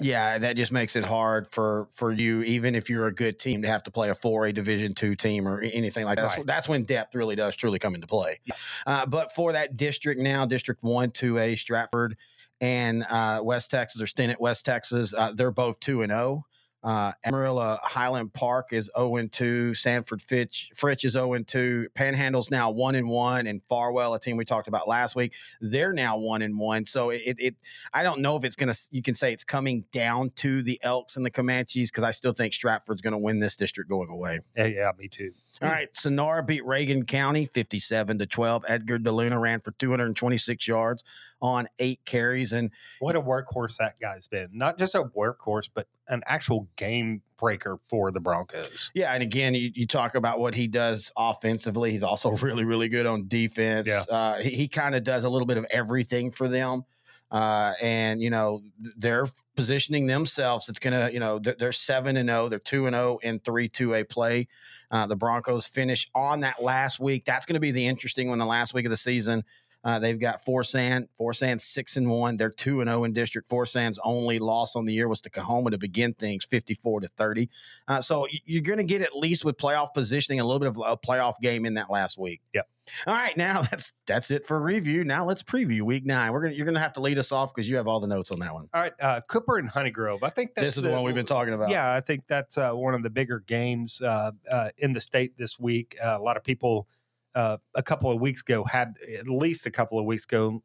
Yeah, 0.00 0.38
that 0.38 0.56
just 0.56 0.72
makes 0.72 0.96
it 0.96 1.04
hard 1.04 1.48
for 1.52 1.88
for 1.92 2.10
you, 2.10 2.42
even 2.42 2.74
if 2.74 2.88
you're 2.88 3.06
a 3.06 3.14
good 3.14 3.38
team, 3.38 3.62
to 3.62 3.68
have 3.68 3.82
to 3.84 3.90
play 3.90 4.08
a 4.08 4.14
4A 4.14 4.54
Division 4.54 4.94
two 4.94 5.14
team 5.14 5.46
or 5.46 5.60
anything 5.60 6.06
like 6.06 6.16
that. 6.16 6.22
Right. 6.22 6.36
That's, 6.36 6.46
that's, 6.46 6.68
when 6.68 6.84
depth 6.84 7.14
really 7.14 7.36
does 7.36 7.54
truly 7.56 7.78
come 7.78 7.94
into 7.94 8.06
play. 8.06 8.40
Yeah. 8.44 8.54
Uh, 8.86 9.06
but 9.06 9.34
for 9.34 9.52
that 9.52 9.76
district 9.76 10.20
now, 10.20 10.46
District 10.46 10.82
One, 10.82 11.10
Two 11.10 11.38
A, 11.38 11.56
Stratford 11.56 12.16
and 12.60 13.04
uh, 13.04 13.40
West 13.42 13.70
Texas 13.70 14.00
or 14.00 14.06
Stinnett, 14.06 14.40
West 14.40 14.64
Texas. 14.64 15.14
Uh, 15.14 15.32
they're 15.34 15.50
both 15.50 15.80
2 15.80 16.02
and 16.02 16.10
0. 16.10 16.44
Uh, 16.86 17.10
Amarillo 17.24 17.80
Highland 17.82 18.32
Park 18.32 18.68
is 18.70 18.88
0 18.96 19.16
and 19.16 19.32
2. 19.32 19.74
Sanford 19.74 20.22
Fitch, 20.22 20.70
Fritch 20.72 21.04
is 21.04 21.14
0 21.14 21.32
and 21.32 21.46
2. 21.46 21.88
Panhandle's 21.94 22.48
now 22.48 22.70
1 22.70 22.94
and 22.94 23.08
1. 23.08 23.48
And 23.48 23.60
Farwell, 23.64 24.14
a 24.14 24.20
team 24.20 24.36
we 24.36 24.44
talked 24.44 24.68
about 24.68 24.86
last 24.86 25.16
week, 25.16 25.34
they're 25.60 25.92
now 25.92 26.16
1 26.16 26.42
and 26.42 26.56
1. 26.56 26.86
So 26.86 27.10
it, 27.10 27.22
it 27.38 27.56
I 27.92 28.04
don't 28.04 28.20
know 28.20 28.36
if 28.36 28.44
it's 28.44 28.54
going 28.54 28.72
to, 28.72 28.78
you 28.92 29.02
can 29.02 29.14
say 29.14 29.32
it's 29.32 29.42
coming 29.42 29.84
down 29.90 30.30
to 30.36 30.62
the 30.62 30.78
Elks 30.80 31.16
and 31.16 31.26
the 31.26 31.30
Comanches 31.30 31.90
because 31.90 32.04
I 32.04 32.12
still 32.12 32.32
think 32.32 32.54
Stratford's 32.54 33.02
going 33.02 33.12
to 33.12 33.18
win 33.18 33.40
this 33.40 33.56
district 33.56 33.90
going 33.90 34.08
away. 34.08 34.38
Yeah, 34.56 34.66
yeah, 34.66 34.92
me 34.96 35.08
too. 35.08 35.32
All 35.62 35.70
right, 35.70 35.88
Sonora 35.96 36.44
beat 36.44 36.64
Reagan 36.64 37.04
County 37.04 37.46
57 37.46 38.18
to 38.18 38.26
12. 38.26 38.64
Edgar 38.68 38.98
DeLuna 38.98 39.40
ran 39.40 39.60
for 39.60 39.72
226 39.72 40.68
yards 40.68 41.02
on 41.40 41.68
eight 41.78 42.00
carries. 42.04 42.52
And 42.52 42.70
what 43.00 43.16
a 43.16 43.20
workhorse 43.20 43.76
that 43.78 43.98
guy's 44.00 44.28
been. 44.28 44.48
Not 44.52 44.78
just 44.78 44.94
a 44.94 45.02
workhorse, 45.02 45.68
but 45.72 45.86
an 46.08 46.22
actual 46.26 46.68
game 46.76 47.22
breaker 47.38 47.78
for 47.88 48.10
the 48.10 48.20
Broncos. 48.20 48.90
Yeah. 48.94 49.12
And 49.12 49.22
again, 49.22 49.54
you, 49.54 49.70
you 49.74 49.86
talk 49.86 50.14
about 50.14 50.38
what 50.38 50.54
he 50.54 50.66
does 50.66 51.12
offensively. 51.16 51.92
He's 51.92 52.02
also 52.02 52.30
really, 52.42 52.64
really 52.64 52.88
good 52.88 53.06
on 53.06 53.28
defense. 53.28 53.86
Yeah. 53.86 54.04
Uh, 54.08 54.38
he, 54.38 54.50
he 54.50 54.68
kind 54.68 54.94
of 54.94 55.04
does 55.04 55.24
a 55.24 55.28
little 55.28 55.46
bit 55.46 55.58
of 55.58 55.66
everything 55.70 56.30
for 56.30 56.48
them. 56.48 56.84
Uh, 57.28 57.72
and 57.82 58.22
you 58.22 58.30
know 58.30 58.62
they're 58.96 59.26
positioning 59.56 60.06
themselves. 60.06 60.68
It's 60.68 60.78
gonna, 60.78 61.10
you 61.12 61.18
know, 61.18 61.40
they're, 61.40 61.56
they're 61.58 61.72
seven 61.72 62.16
and 62.16 62.28
zero. 62.28 62.44
Oh, 62.44 62.48
they're 62.48 62.60
two 62.60 62.86
and 62.86 62.94
zero 62.94 63.14
oh 63.14 63.18
in 63.28 63.40
three 63.40 63.68
two 63.68 63.94
A 63.94 64.04
play. 64.04 64.46
Uh, 64.92 65.06
the 65.06 65.16
Broncos 65.16 65.66
finish 65.66 66.06
on 66.14 66.40
that 66.40 66.62
last 66.62 67.00
week. 67.00 67.24
That's 67.24 67.44
going 67.44 67.54
to 67.54 67.60
be 67.60 67.72
the 67.72 67.86
interesting 67.86 68.28
one. 68.28 68.38
The 68.38 68.46
last 68.46 68.74
week 68.74 68.86
of 68.86 68.90
the 68.90 68.96
season. 68.96 69.42
Uh, 69.86 70.00
they've 70.00 70.18
got 70.18 70.44
Forsan, 70.44 71.06
Forsan 71.18 71.60
six 71.60 71.96
and 71.96 72.10
one. 72.10 72.36
They're 72.36 72.50
two 72.50 72.80
and 72.80 72.88
zero 72.88 73.02
oh 73.02 73.04
in 73.04 73.12
district. 73.12 73.48
Forsan's 73.48 74.00
only 74.02 74.40
loss 74.40 74.74
on 74.74 74.84
the 74.84 74.92
year 74.92 75.06
was 75.06 75.20
to 75.20 75.30
Coahoma 75.30 75.70
to 75.70 75.78
begin 75.78 76.12
things, 76.12 76.44
fifty 76.44 76.74
four 76.74 76.98
to 76.98 77.06
thirty. 77.06 77.48
Uh, 77.86 78.00
so 78.00 78.26
you're 78.44 78.62
going 78.62 78.78
to 78.78 78.84
get 78.84 79.00
at 79.00 79.16
least 79.16 79.44
with 79.44 79.56
playoff 79.56 79.94
positioning 79.94 80.40
a 80.40 80.44
little 80.44 80.58
bit 80.58 80.68
of 80.70 80.78
a 80.84 80.96
playoff 80.96 81.34
game 81.40 81.64
in 81.64 81.74
that 81.74 81.88
last 81.88 82.18
week. 82.18 82.40
Yep. 82.52 82.68
All 83.06 83.14
right, 83.14 83.36
now 83.36 83.62
that's 83.70 83.92
that's 84.08 84.32
it 84.32 84.44
for 84.44 84.60
review. 84.60 85.04
Now 85.04 85.24
let's 85.24 85.44
preview 85.44 85.82
week 85.82 86.04
nine. 86.04 86.32
We're 86.32 86.42
gonna 86.42 86.54
you're 86.54 86.66
gonna 86.66 86.80
have 86.80 86.94
to 86.94 87.00
lead 87.00 87.18
us 87.18 87.30
off 87.30 87.54
because 87.54 87.70
you 87.70 87.76
have 87.76 87.86
all 87.86 88.00
the 88.00 88.08
notes 88.08 88.32
on 88.32 88.40
that 88.40 88.52
one. 88.52 88.68
All 88.74 88.80
right, 88.80 88.92
uh, 89.00 89.20
Cooper 89.28 89.58
and 89.58 89.70
Honeygrove. 89.70 90.24
I 90.24 90.30
think 90.30 90.56
this 90.56 90.76
is 90.76 90.82
the, 90.82 90.88
the, 90.88 90.90
one 90.90 91.04
we've 91.04 91.14
been 91.14 91.26
talking 91.26 91.54
about. 91.54 91.70
Yeah, 91.70 91.92
I 91.92 92.00
think 92.00 92.24
that's 92.26 92.58
uh, 92.58 92.72
one 92.72 92.94
of 92.94 93.04
the 93.04 93.10
bigger 93.10 93.40
games 93.46 94.00
uh, 94.02 94.32
uh 94.50 94.70
in 94.78 94.92
the 94.92 95.00
state 95.00 95.36
this 95.36 95.60
week. 95.60 95.96
Uh, 96.04 96.16
a 96.18 96.22
lot 96.22 96.36
of 96.36 96.42
people 96.42 96.88
uh, 97.36 97.58
a 97.74 97.82
couple 97.82 98.10
of 98.10 98.20
weeks 98.20 98.40
ago 98.40 98.64
had 98.64 98.96
at 99.16 99.28
least 99.28 99.66
a 99.66 99.70
couple 99.70 99.98
of 99.98 100.06
weeks 100.06 100.24
ago, 100.24 100.60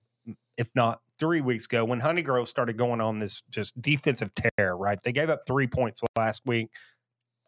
if 0.57 0.69
not 0.73 1.01
three 1.19 1.41
weeks 1.41 1.65
ago, 1.65 1.83
when 1.83 1.99
Honeygrove 1.99 2.47
started 2.47 2.77
going 2.77 3.01
on 3.01 3.19
this 3.19 3.43
just 3.49 3.79
defensive 3.79 4.31
tear. 4.33 4.75
Right, 4.75 4.97
they 5.03 5.11
gave 5.11 5.29
up 5.29 5.41
three 5.45 5.67
points 5.67 6.01
last 6.15 6.43
week. 6.45 6.69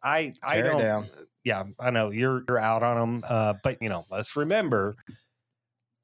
I 0.04 0.34
I 0.44 0.62
don't. 0.62 0.82
Down. 0.82 1.08
Yeah, 1.46 1.64
I 1.80 1.90
know 1.90 2.12
you're 2.12 2.44
you're 2.48 2.60
out 2.60 2.84
on 2.84 2.98
them, 2.98 3.24
uh, 3.28 3.54
but 3.64 3.82
you 3.82 3.90
know, 3.90 4.06
let's 4.12 4.36
remember. 4.36 4.96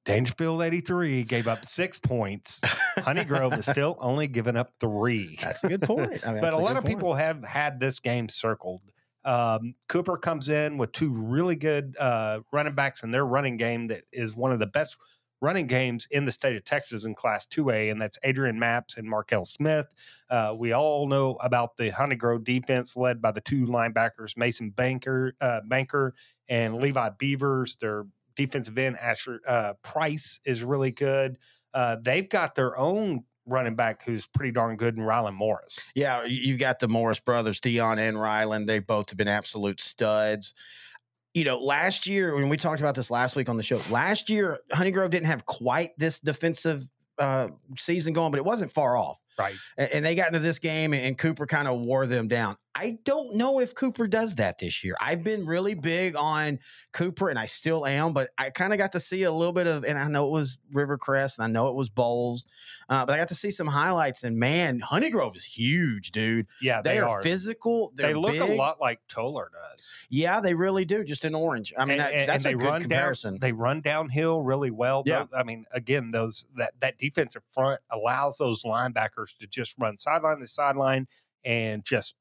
Dangerfield 0.06 0.64
83 0.64 1.24
gave 1.24 1.48
up 1.48 1.66
six 1.66 2.00
points. 2.00 2.62
Honeygrove 2.98 3.56
is 3.60 3.66
still 3.66 3.96
only 4.00 4.28
giving 4.28 4.56
up 4.56 4.72
three. 4.80 5.38
That's 5.40 5.64
a 5.64 5.68
good 5.68 5.82
point. 5.84 6.26
I 6.26 6.32
mean, 6.32 6.42
but 6.42 6.54
a, 6.54 6.56
a 6.56 6.58
lot 6.58 6.78
of 6.78 6.84
point. 6.84 6.96
people 6.96 7.14
have 7.14 7.44
had 7.44 7.80
this 7.80 8.00
game 8.00 8.28
circled. 8.28 8.82
Um, 9.26 9.76
Cooper 9.88 10.18
comes 10.18 10.50
in 10.50 10.78
with 10.78 10.92
two 10.92 11.10
really 11.10 11.56
good 11.56 11.96
uh, 12.00 12.40
running 12.52 12.76
backs 12.76 13.04
in 13.04 13.12
their 13.12 13.26
running 13.26 13.58
game 13.58 13.88
that 13.88 14.04
is 14.12 14.36
one 14.36 14.52
of 14.52 14.60
the 14.60 14.68
best 14.68 14.98
running 15.42 15.68
games 15.68 16.08
in 16.12 16.26
the 16.26 16.32
state 16.32 16.56
of 16.56 16.66
Texas 16.66 17.06
in 17.06 17.16
Class 17.16 17.48
2A, 17.48 17.92
and 17.92 18.02
that's 18.02 18.18
Adrian 18.24 18.60
Maps 18.60 18.98
and 18.98 19.10
Markel 19.10 19.46
Smith. 19.46 19.88
Uh, 20.30 20.54
we 20.58 20.74
all 20.74 21.08
know 21.08 21.36
about 21.36 21.78
the 21.78 21.92
Honeygrove 21.92 22.44
defense 22.44 22.98
led 22.98 23.22
by 23.22 23.32
the 23.32 23.42
two 23.42 23.66
linebackers, 23.66 24.38
Mason 24.38 24.70
Banker, 24.70 25.36
uh, 25.40 25.62
Banker 25.66 26.14
and 26.50 26.76
Levi 26.76 27.10
Beavers. 27.18 27.78
Their 27.78 28.06
defensive 28.36 28.78
end, 28.78 28.98
Asher 29.00 29.42
uh, 29.48 29.74
Price, 29.82 30.40
is 30.46 30.64
really 30.64 30.92
good. 30.92 31.38
Uh, 31.74 31.98
they've 32.02 32.28
got 32.28 32.56
their 32.56 32.78
own 32.78 33.24
running 33.50 33.76
back 33.76 34.04
who's 34.06 34.28
pretty 34.28 34.52
darn 34.52 34.76
good 34.78 34.98
in 34.98 35.04
Rylan 35.04 35.34
Morris. 35.34 35.92
Yeah, 35.96 36.24
you've 36.26 36.60
got 36.60 36.80
the 36.80 36.88
Morris 36.88 37.20
brothers, 37.20 37.60
Dion 37.60 38.00
and 38.00 38.18
Rylan. 38.18 38.68
They 38.68 38.80
both 38.80 39.10
have 39.10 39.18
been 39.18 39.28
absolute 39.28 39.80
studs. 39.80 40.54
You 41.34 41.44
know, 41.44 41.60
last 41.60 42.08
year 42.08 42.36
when 42.36 42.50
we 42.50 42.58
talked 42.58 42.82
about 42.82 42.96
this 42.96 43.12
last 43.12 43.36
week 43.36 43.50
on 43.50 43.58
the 43.58 43.64
show, 43.64 43.80
last 43.90 44.30
year 44.30 44.60
Honeygrove 44.72 45.12
didn't 45.12 45.28
have 45.28 45.46
quite 45.46 45.92
this 45.98 46.20
defensive 46.20 46.88
uh, 47.20 47.50
season 47.78 48.14
going, 48.14 48.32
but 48.32 48.38
it 48.38 48.46
wasn't 48.46 48.72
far 48.72 48.98
off. 48.98 49.20
Right. 49.40 49.56
And, 49.78 50.06
they 50.06 50.16
got 50.16 50.28
into 50.28 50.40
this 50.40 50.60
game, 50.60 50.94
and, 50.94 51.18
Cooper 51.18 51.46
kind 51.46 51.68
of 51.68 51.86
wore 51.86 52.06
them 52.06 52.28
down. 52.28 52.58
I 52.76 52.98
don't 53.04 53.36
know 53.36 53.60
if 53.60 53.76
Cooper 53.76 54.08
does 54.08 54.36
that 54.36 54.58
this 54.60 54.84
year. 54.86 54.96
I've 55.02 55.24
been 55.24 55.46
really 55.46 55.74
big 55.74 56.16
on 56.16 56.60
Cooper, 56.94 57.30
and 57.30 57.38
I 57.38 57.46
still 57.48 57.86
am, 57.86 58.14
but 58.14 58.30
I 58.38 58.52
kind 58.52 58.72
of 58.72 58.78
got 58.80 58.94
to 58.94 59.00
see 59.02 59.24
a 59.24 59.32
little 59.32 59.52
bit 59.52 59.68
of, 59.68 59.84
and 59.84 59.98
I 59.98 60.08
know 60.08 60.28
it 60.28 60.32
was 60.32 60.58
Rivercrest, 60.74 61.40
and 61.40 61.44
I 61.46 61.48
know 61.48 61.68
it 61.70 61.76
was 61.76 61.90
Bowles, 61.90 62.46
uh, 62.88 63.06
but 63.06 63.14
I 63.14 63.18
got 63.18 63.28
to 63.30 63.36
see 63.36 63.52
some 63.52 63.68
highlights. 63.68 64.24
And 64.24 64.38
man, 64.38 64.80
Honeygrove 64.80 65.36
is 65.36 65.44
huge, 65.44 66.12
dude. 66.12 66.48
Yeah, 66.62 66.82
they, 66.82 66.94
They, 66.94 67.00
are, 67.00 67.10
are. 67.20 67.22
physical. 67.22 67.92
They 67.96 68.14
look 68.14 68.36
a 68.40 68.46
lot 68.56 68.80
like 68.80 69.00
Tolar 69.10 69.50
does. 69.74 69.98
Yeah, 70.10 70.40
they 70.40 70.54
really 70.54 70.86
do. 70.86 71.04
Just 71.04 71.26
in 71.26 71.36
orange. 71.36 71.74
I 71.78 71.84
mean, 71.84 71.94
And- 71.94 72.00
that's, 72.00 72.14
and- 72.16 72.30
that's 72.30 72.46
and 72.46 72.56
a 72.56 72.58
good 72.58 72.68
run 72.70 72.82
comparison. 72.82 73.34
Down, 73.34 73.40
they 73.42 73.52
run 73.52 73.82
downhill 73.82 74.42
really 74.42 74.72
well. 74.72 75.04
Yeah. 75.06 75.20
Those- 75.20 75.30
I 75.36 75.44
mean, 75.44 75.66
again, 75.74 76.12
those 76.12 76.46
that 76.56 76.74
that 76.80 76.98
defensive 76.98 77.44
front 77.52 77.82
allows 77.92 78.38
those 78.38 78.64
linebackers 78.64 79.29
to 79.40 79.48
just 79.48 79.76
run 79.80 79.98
sideline 79.98 80.40
to 80.40 80.48
sideline 80.48 81.08
and 81.46 81.84
just 81.86 82.16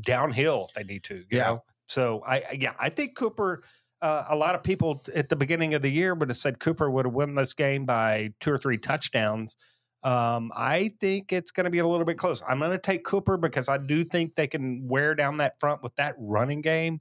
downhill 0.00 0.66
if 0.68 0.74
they 0.74 0.84
need 0.92 1.04
to. 1.04 1.16
You 1.16 1.24
Yeah. 1.30 1.44
Know? 1.44 1.64
So 1.86 2.22
I 2.26 2.36
I- 2.36 2.58
yeah, 2.60 2.74
I 2.78 2.88
think 2.90 3.16
Cooper. 3.16 3.62
Uh, 4.00 4.24
a 4.28 4.36
lot 4.36 4.54
of 4.54 4.62
people 4.62 5.02
at 5.16 5.28
the 5.28 5.34
beginning 5.34 5.74
of 5.74 5.82
the 5.82 5.90
year 5.90 6.14
would 6.14 6.28
have 6.28 6.36
said 6.36 6.60
Cooper 6.60 6.88
would 6.88 7.04
have 7.04 7.12
won 7.14 7.34
this 7.34 7.52
game 7.52 7.84
by 7.84 8.32
two 8.38 8.52
or 8.52 8.56
three 8.58 8.78
touchdowns. 8.78 9.56
Um, 10.04 10.52
I 10.54 10.92
think 11.00 11.32
it's 11.32 11.50
going 11.50 11.64
to 11.64 11.70
be 11.70 11.80
a 11.80 11.86
little 11.86 12.06
bit 12.06 12.16
close. 12.16 12.40
I'm 12.48 12.60
going 12.60 12.70
to 12.70 12.78
take 12.78 13.02
Cooper 13.02 13.36
because 13.36 13.68
I 13.68 13.76
do 13.76 14.04
think 14.04 14.36
they 14.36 14.46
can 14.46 14.86
wear 14.86 15.16
down 15.16 15.38
that 15.38 15.58
front 15.58 15.82
with 15.82 15.96
that 15.96 16.14
running 16.16 16.60
game. 16.60 17.00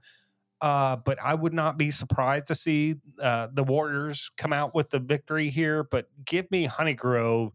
Uh, 0.59 0.95
but 0.95 1.19
I 1.23 1.35
would 1.35 1.53
not 1.53 1.77
be 1.77 1.91
surprised 1.91 2.47
to 2.47 2.55
see 2.55 2.95
uh, 3.21 3.49
the 3.53 3.63
Warriors 3.63 4.31
come 4.35 4.51
out 4.51 4.73
with 4.73 4.89
the 4.89 4.97
victory 4.97 5.51
here. 5.51 5.83
But 5.83 6.07
give 6.25 6.49
me 6.49 6.67
Honeygrove 6.67 7.51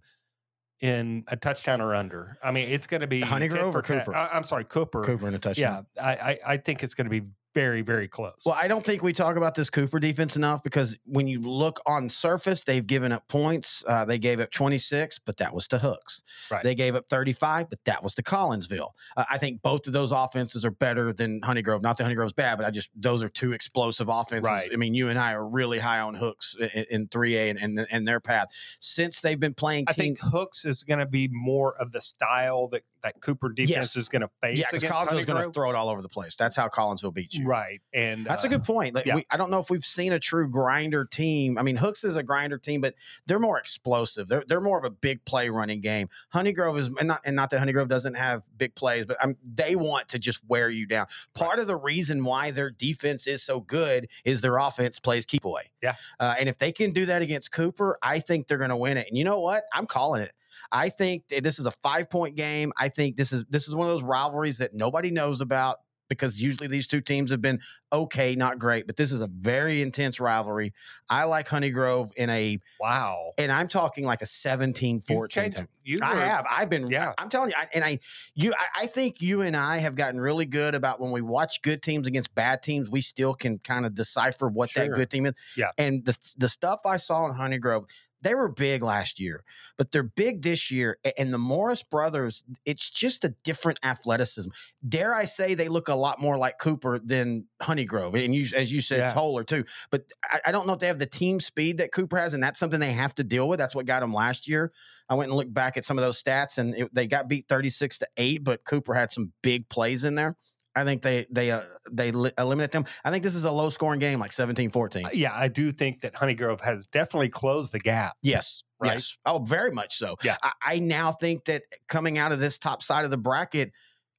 in 0.82 1.24
a 1.28 1.36
touchdown 1.36 1.80
or 1.80 1.94
under. 1.94 2.36
I 2.42 2.50
mean, 2.50 2.68
it's 2.68 2.88
going 2.88 3.00
to 3.00 3.06
be 3.06 3.22
Honeygrove 3.22 3.74
or. 3.74 3.82
Cooper? 3.82 4.14
I, 4.14 4.36
am 4.36 4.42
sorry, 4.42 4.64
Cooper. 4.64 5.02
Cooper 5.02 5.28
in 5.28 5.34
a 5.34 5.38
touchdown. 5.38 5.86
Yeah, 5.96 6.04
I, 6.04 6.12
I, 6.12 6.38
I 6.46 6.56
think 6.58 6.82
it's 6.82 6.92
going 6.92 7.06
to 7.06 7.10
be 7.10 7.22
very, 7.54 7.82
very 7.82 8.08
close. 8.08 8.42
Well, 8.44 8.58
I 8.60 8.68
don't 8.68 8.84
think 8.84 9.02
we 9.02 9.12
talk 9.12 9.36
about 9.36 9.54
this 9.54 9.70
Cooper 9.70 10.00
defense 10.00 10.36
enough 10.36 10.62
because 10.62 10.98
when 11.04 11.26
you 11.26 11.40
look 11.40 11.80
on 11.86 12.08
surface, 12.08 12.64
they've 12.64 12.86
given 12.86 13.12
up 13.12 13.28
points. 13.28 13.84
Uh, 13.86 14.04
they 14.04 14.18
gave 14.18 14.40
up 14.40 14.50
26, 14.50 15.20
but 15.20 15.36
that 15.38 15.54
was 15.54 15.68
to 15.68 15.78
Hooks. 15.78 16.22
Right. 16.50 16.62
They 16.62 16.74
gave 16.74 16.94
up 16.94 17.08
35, 17.08 17.68
but 17.68 17.78
that 17.84 18.02
was 18.02 18.14
to 18.14 18.22
Collinsville. 18.22 18.90
Uh, 19.16 19.24
I 19.30 19.38
think 19.38 19.62
both 19.62 19.86
of 19.86 19.92
those 19.92 20.12
offenses 20.12 20.64
are 20.64 20.70
better 20.70 21.12
than 21.12 21.40
Honeygrove. 21.40 21.82
Not 21.82 21.96
that 21.98 22.04
Honeygrove's 22.04 22.32
bad, 22.32 22.56
but 22.56 22.66
I 22.66 22.70
just 22.70 22.90
those 22.96 23.22
are 23.22 23.28
two 23.28 23.52
explosive 23.52 24.08
offenses. 24.08 24.50
Right. 24.50 24.70
I 24.72 24.76
mean, 24.76 24.94
you 24.94 25.08
and 25.08 25.18
I 25.18 25.32
are 25.32 25.46
really 25.46 25.78
high 25.78 26.00
on 26.00 26.14
Hooks 26.14 26.56
in, 26.58 26.84
in 26.90 27.08
3A 27.08 27.50
and, 27.50 27.58
and 27.58 27.86
and 27.90 28.06
their 28.06 28.20
path 28.20 28.48
since 28.80 29.20
they've 29.20 29.38
been 29.38 29.54
playing. 29.54 29.84
I 29.88 29.92
team, 29.92 30.16
think 30.16 30.20
Hooks 30.20 30.64
is 30.64 30.82
going 30.84 31.00
to 31.00 31.06
be 31.06 31.28
more 31.30 31.74
of 31.76 31.92
the 31.92 32.00
style 32.00 32.68
that, 32.68 32.82
that 33.02 33.20
Cooper 33.20 33.48
defense 33.50 33.70
Yes. 33.70 33.96
is 33.96 34.08
going 34.08 34.22
to 34.22 34.30
face 34.40 34.58
yeah, 34.58 34.66
because 34.70 34.82
against 34.82 35.04
Collinsville's 35.04 35.24
going 35.24 35.44
to 35.44 35.50
throw 35.50 35.70
it 35.70 35.76
all 35.76 35.88
over 35.88 36.02
the 36.02 36.08
place. 36.08 36.36
That's 36.36 36.54
how 36.56 36.68
Collinsville 36.68 37.14
beat 37.14 37.34
you. 37.34 37.46
Right. 37.46 37.80
And 37.92 38.24
That's 38.24 38.44
uh, 38.44 38.48
a 38.48 38.50
good 38.50 38.62
point. 38.62 38.94
Like, 38.94 39.06
yeah. 39.06 39.16
we, 39.16 39.26
I 39.30 39.36
don't 39.36 39.50
know 39.50 39.58
if 39.58 39.70
we've 39.70 39.84
seen 39.84 40.12
a 40.12 40.20
true 40.20 40.48
grinder 40.48 41.04
team. 41.04 41.58
I 41.58 41.62
mean, 41.62 41.76
Hooks 41.76 42.04
is 42.04 42.16
a 42.16 42.22
grinder 42.22 42.58
team, 42.58 42.80
but 42.80 42.94
they're 43.26 43.38
more 43.38 43.58
explosive. 43.58 44.28
They're 44.28 44.44
they're 44.46 44.60
more 44.60 44.78
of 44.78 44.84
a 44.84 44.90
big 44.90 45.24
play 45.24 45.48
running 45.48 45.80
game. 45.80 46.08
Honeygrove 46.34 46.78
is 46.78 46.90
and 46.98 47.08
not 47.08 47.20
and 47.24 47.36
not 47.36 47.50
that 47.50 47.60
Honeygrove 47.60 47.88
doesn't 47.88 48.14
have 48.14 48.42
big 48.56 48.74
plays, 48.74 49.04
but 49.04 49.16
um, 49.22 49.36
they 49.44 49.76
want 49.76 50.08
to 50.10 50.18
just 50.18 50.40
wear 50.48 50.70
you 50.70 50.86
down. 50.86 51.06
Part 51.34 51.58
of 51.58 51.66
the 51.66 51.76
reason 51.76 52.24
why 52.24 52.50
their 52.50 52.70
defense 52.70 53.26
is 53.26 53.42
so 53.42 53.60
good 53.60 54.08
is 54.24 54.40
their 54.40 54.58
offense 54.58 54.98
plays 54.98 55.26
keep 55.26 55.44
away. 55.44 55.70
Yeah. 55.82 55.94
uh, 56.20 56.34
and 56.38 56.48
if 56.48 56.58
they 56.58 56.72
can 56.72 56.92
do 56.92 57.06
that 57.06 57.22
against 57.22 57.52
Cooper, 57.52 57.98
I 58.02 58.20
think 58.20 58.46
they're 58.46 58.58
going 58.58 58.70
to 58.70 58.76
win 58.76 58.96
it. 58.96 59.08
And 59.08 59.18
you 59.18 59.24
know 59.24 59.40
what? 59.40 59.64
I'm 59.72 59.86
calling 59.86 60.22
it. 60.22 60.32
I 60.72 60.88
think 60.88 61.28
this 61.28 61.58
is 61.58 61.66
a 61.66 61.70
five 61.70 62.10
point 62.10 62.34
game. 62.34 62.72
I 62.76 62.88
think 62.88 63.16
this 63.16 63.32
is 63.32 63.44
this 63.48 63.68
is 63.68 63.74
one 63.74 63.86
of 63.86 63.92
those 63.92 64.02
rivalries 64.02 64.58
that 64.58 64.74
nobody 64.74 65.10
knows 65.10 65.40
about 65.40 65.78
because 66.12 66.40
usually 66.40 66.68
these 66.68 66.86
two 66.86 67.00
teams 67.00 67.30
have 67.30 67.40
been 67.40 67.58
okay, 67.92 68.34
not 68.34 68.58
great, 68.58 68.86
but 68.86 68.96
this 68.96 69.12
is 69.12 69.20
a 69.20 69.26
very 69.26 69.80
intense 69.82 70.20
rivalry. 70.20 70.72
I 71.08 71.24
like 71.24 71.48
Honeygrove 71.48 72.12
in 72.16 72.28
a, 72.30 72.58
wow. 72.80 73.32
and 73.38 73.50
I'm 73.50 73.68
talking 73.68 74.04
like 74.04 74.22
a 74.22 74.26
17 74.26 74.96
You've 74.96 75.04
14. 75.04 75.28
changed- 75.28 75.56
type. 75.58 75.68
I 76.02 76.14
have. 76.16 76.46
I've 76.50 76.68
been. 76.68 76.88
Yeah. 76.88 77.12
I'm 77.18 77.28
telling 77.28 77.50
you. 77.50 77.56
I, 77.58 77.66
and 77.74 77.84
I, 77.84 77.98
you, 78.34 78.52
I, 78.52 78.82
I 78.82 78.86
think 78.86 79.20
you 79.20 79.42
and 79.42 79.56
I 79.56 79.78
have 79.78 79.94
gotten 79.94 80.20
really 80.20 80.46
good 80.46 80.74
about 80.74 81.00
when 81.00 81.10
we 81.10 81.22
watch 81.22 81.60
good 81.62 81.82
teams 81.82 82.06
against 82.06 82.34
bad 82.34 82.62
teams, 82.62 82.88
we 82.88 83.00
still 83.00 83.34
can 83.34 83.58
kind 83.58 83.84
of 83.84 83.94
decipher 83.94 84.48
what 84.48 84.72
that 84.74 84.92
good 84.92 85.10
team 85.10 85.26
is. 85.26 85.34
Yeah. 85.56 85.70
And 85.78 86.04
the 86.04 86.16
the 86.36 86.48
stuff 86.48 86.80
I 86.86 86.98
saw 86.98 87.26
in 87.26 87.34
Honeygrove, 87.34 87.86
they 88.22 88.34
were 88.34 88.48
big 88.48 88.82
last 88.82 89.20
year, 89.20 89.44
but 89.76 89.90
they're 89.90 90.02
big 90.02 90.42
this 90.42 90.70
year. 90.70 90.98
And 91.18 91.32
the 91.34 91.38
Morris 91.38 91.82
brothers, 91.82 92.44
it's 92.64 92.88
just 92.90 93.24
a 93.24 93.34
different 93.44 93.80
athleticism. 93.82 94.50
Dare 94.88 95.14
I 95.14 95.24
say 95.24 95.54
they 95.54 95.68
look 95.68 95.88
a 95.88 95.94
lot 95.94 96.20
more 96.20 96.38
like 96.38 96.58
Cooper 96.58 96.98
than 96.98 97.46
Honeygrove, 97.60 98.14
and 98.24 98.34
you, 98.34 98.46
as 98.56 98.72
you 98.72 98.80
said, 98.80 98.98
Yeah. 98.98 99.12
Tolar 99.12 99.44
too. 99.44 99.64
But 99.90 100.04
I, 100.24 100.40
I 100.46 100.52
don't 100.52 100.66
know 100.66 100.72
if 100.72 100.78
they 100.78 100.86
have 100.86 100.98
the 100.98 101.06
team 101.06 101.40
speed 101.40 101.78
that 101.78 101.92
Cooper 101.92 102.16
has, 102.16 102.34
and 102.34 102.42
that's 102.42 102.58
something 102.58 102.80
they 102.80 102.92
have 102.92 103.14
to 103.16 103.24
deal 103.24 103.48
with. 103.48 103.58
That's 103.58 103.74
what 103.74 103.86
got 103.86 104.00
them 104.00 104.12
last 104.14 104.48
year. 104.48 104.72
I 105.08 105.14
went 105.14 105.30
and 105.30 105.36
looked 105.36 105.52
back 105.52 105.76
at 105.76 105.84
some 105.84 105.98
of 105.98 106.04
those 106.04 106.22
stats, 106.22 106.58
and 106.58 106.74
it, 106.74 106.94
they 106.94 107.06
got 107.06 107.28
beat 107.28 107.46
thirty 107.48 107.68
six 107.68 107.98
to 107.98 108.08
eight. 108.16 108.44
But 108.44 108.64
Cooper 108.64 108.94
had 108.94 109.10
some 109.10 109.32
big 109.42 109.68
plays 109.68 110.04
in 110.04 110.14
there. 110.14 110.36
I 110.74 110.84
think 110.84 111.02
they 111.02 111.26
they 111.30 111.50
uh, 111.50 111.62
they 111.90 112.12
li- 112.12 112.32
eliminate 112.38 112.72
them. 112.72 112.84
I 113.04 113.10
think 113.10 113.22
this 113.22 113.34
is 113.34 113.44
a 113.44 113.50
low 113.50 113.68
scoring 113.70 114.00
game, 114.00 114.18
like 114.18 114.30
17-14. 114.30 115.08
yeah, 115.12 115.32
I 115.34 115.48
do 115.48 115.70
think 115.72 116.00
that 116.00 116.14
Honeygrove 116.14 116.60
has 116.62 116.86
definitely 116.86 117.28
closed 117.28 117.72
the 117.72 117.78
gap. 117.78 118.16
Yes. 118.22 118.62
Right? 118.80 118.94
Yes. 118.94 119.16
Oh, 119.26 119.38
very 119.38 119.70
much 119.70 119.98
so. 119.98 120.16
Yeah. 120.24 120.36
I, 120.42 120.52
I 120.62 120.78
now 120.78 121.12
think 121.12 121.44
that 121.44 121.62
coming 121.88 122.18
out 122.18 122.32
of 122.32 122.38
this 122.40 122.58
top 122.58 122.82
side 122.82 123.04
of 123.04 123.10
the 123.10 123.18
bracket, 123.18 123.72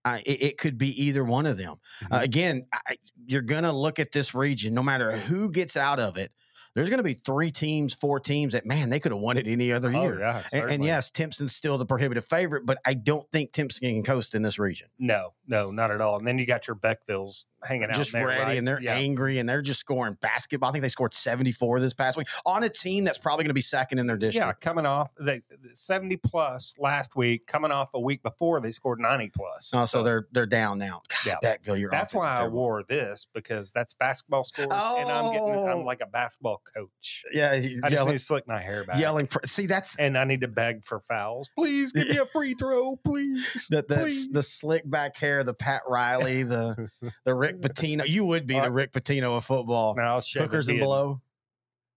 uh, 0.05 0.19
it, 0.25 0.41
it 0.43 0.57
could 0.57 0.77
be 0.77 0.89
either 1.03 1.24
one 1.24 1.45
of 1.45 1.57
them. 1.57 1.75
Uh, 2.12 2.19
Mhm. 2.19 2.24
again, 2.24 2.65
I, 2.74 2.95
you're 3.25 3.41
going 3.41 3.63
to 3.63 3.72
look 3.72 4.00
at 4.00 4.12
this 4.12 4.36
region, 4.36 4.74
no 4.74 4.83
matter 4.83 5.12
who 5.13 5.50
gets 5.51 5.75
out 5.75 6.00
of 6.00 6.17
it. 6.17 6.31
There's 6.75 6.89
going 6.89 6.98
to 6.98 7.03
be 7.03 7.13
three 7.13 7.51
teams, 7.51 7.94
four 7.94 8.20
teams 8.20 8.53
that, 8.53 8.65
man, 8.65 8.89
they 8.89 9.00
could 9.00 9.12
have 9.12 9.22
won 9.22 9.38
it 9.38 9.48
any 9.48 9.72
other 9.72 9.92
year. 9.92 10.00
Oh, 10.00 10.03
year. 10.03 10.20
yeah, 10.20 10.44
And, 10.53 10.72
and 10.72 10.84
yes, 10.84 11.12
Timpson's 11.12 11.56
still 11.56 11.77
the 11.77 11.86
prohibitive 11.86 12.25
favorite, 12.25 12.65
but 12.65 12.80
I 12.86 12.96
don't 12.96 13.30
think 13.32 13.51
Timpson 13.51 13.88
can 13.88 14.03
coast 14.03 14.34
in 14.34 14.42
this 14.42 14.58
region. 14.58 14.88
No, 14.98 15.34
no, 15.48 15.70
not 15.70 15.92
at 15.92 16.01
all. 16.01 16.18
And 16.18 16.27
then 16.27 16.39
you 16.39 16.48
got 16.48 16.68
your 16.68 16.75
Beckvilles 16.75 17.46
hanging 17.63 17.89
out 17.89 17.96
just 17.96 18.12
there, 18.12 18.25
ready 18.25 18.42
right? 18.42 18.58
and 18.58 18.68
they're 18.68 18.82
yeah. 18.82 18.96
angry 18.96 19.38
and 19.38 19.48
they're 19.48 19.62
just 19.62 19.80
scoring 19.80 20.18
basketball. 20.22 20.70
I 20.70 20.72
think 20.72 20.82
they 20.82 20.89
scored 20.89 21.13
74 21.13 21.80
this 21.80 21.94
past 21.94 22.18
week 22.18 22.27
on 22.46 22.63
a 22.63 22.70
team 22.70 23.03
that's 23.03 23.20
probably 23.20 23.44
going 23.44 23.50
to 23.50 23.53
be 23.53 23.62
second 23.62 24.00
in 24.00 24.08
their 24.08 24.18
district. 24.18 24.46
Yeah, 24.46 24.53
coming 24.53 24.86
off 24.86 25.13
the 25.15 25.42
the 25.50 25.75
70 25.75 26.18
plus 26.18 26.75
last 26.80 27.15
week, 27.15 27.46
coming 27.48 27.72
off 27.72 27.92
a 27.94 28.00
week 28.00 28.24
before 28.24 28.62
they 28.62 28.72
scored 28.72 29.00
90 29.00 29.30
plus. 29.30 29.72
Oh, 29.75 29.86
so, 29.86 30.03
they're 30.03 30.27
they're 30.32 30.46
down 30.46 30.80
now. 30.80 31.01
God, 31.25 31.38
Yeah. 31.44 31.56
Beckville, 31.58 31.89
that's 31.92 32.13
why 32.13 32.36
I 32.36 32.48
wore 32.48 32.84
this 32.84 33.27
because 33.34 33.72
that's 33.72 33.94
basketball 33.94 34.44
scores, 34.44 34.70
and 34.72 35.12
I'm 35.12 35.32
getting 35.32 35.44
Oh. 35.53 35.68
I'm 35.68 35.84
like 35.84 36.01
a 36.01 36.06
basketball 36.06 36.62
coach. 36.75 37.24
Yeah, 37.34 37.53
you- 37.53 37.79
I 37.84 37.89
just 37.89 38.00
yelling, 38.00 38.12
need 38.13 38.17
to 38.20 38.24
slick 38.24 38.48
my 38.48 38.62
hair 38.62 38.84
back, 38.84 39.00
yelling 39.00 39.27
for. 39.27 39.41
See, 39.46 39.65
that's 39.65 39.96
and 39.98 40.17
I 40.17 40.24
need 40.24 40.41
to 40.41 40.48
beg 40.48 40.86
for 40.86 41.00
fouls. 41.01 41.50
Please 41.58 41.91
give 41.91 42.08
me 42.10 42.17
a 42.17 42.25
free 42.25 42.53
throw, 42.53 42.96
please. 43.05 43.67
the 43.70 43.84
the, 43.88 43.96
please. 43.98 44.29
the 44.29 44.43
slick 44.43 44.89
back 44.89 45.15
hair, 45.17 45.43
the 45.43 45.53
Pat 45.53 45.82
Riley, 45.88 46.43
the 46.43 46.89
the 47.25 47.34
Rick 47.34 47.62
Pitino. 47.62 48.08
You 48.08 48.25
would 48.25 48.48
be 48.48 48.58
Uh, 48.60 48.63
the 48.65 48.72
Rick 48.72 48.91
Pitino 48.93 49.38
of 49.38 49.46
football. 49.46 49.96
Now 49.96 50.15
I'll 50.15 50.22
shave 50.22 50.43
Hookers 50.43 50.70
and 50.70 50.79
below. 50.79 51.22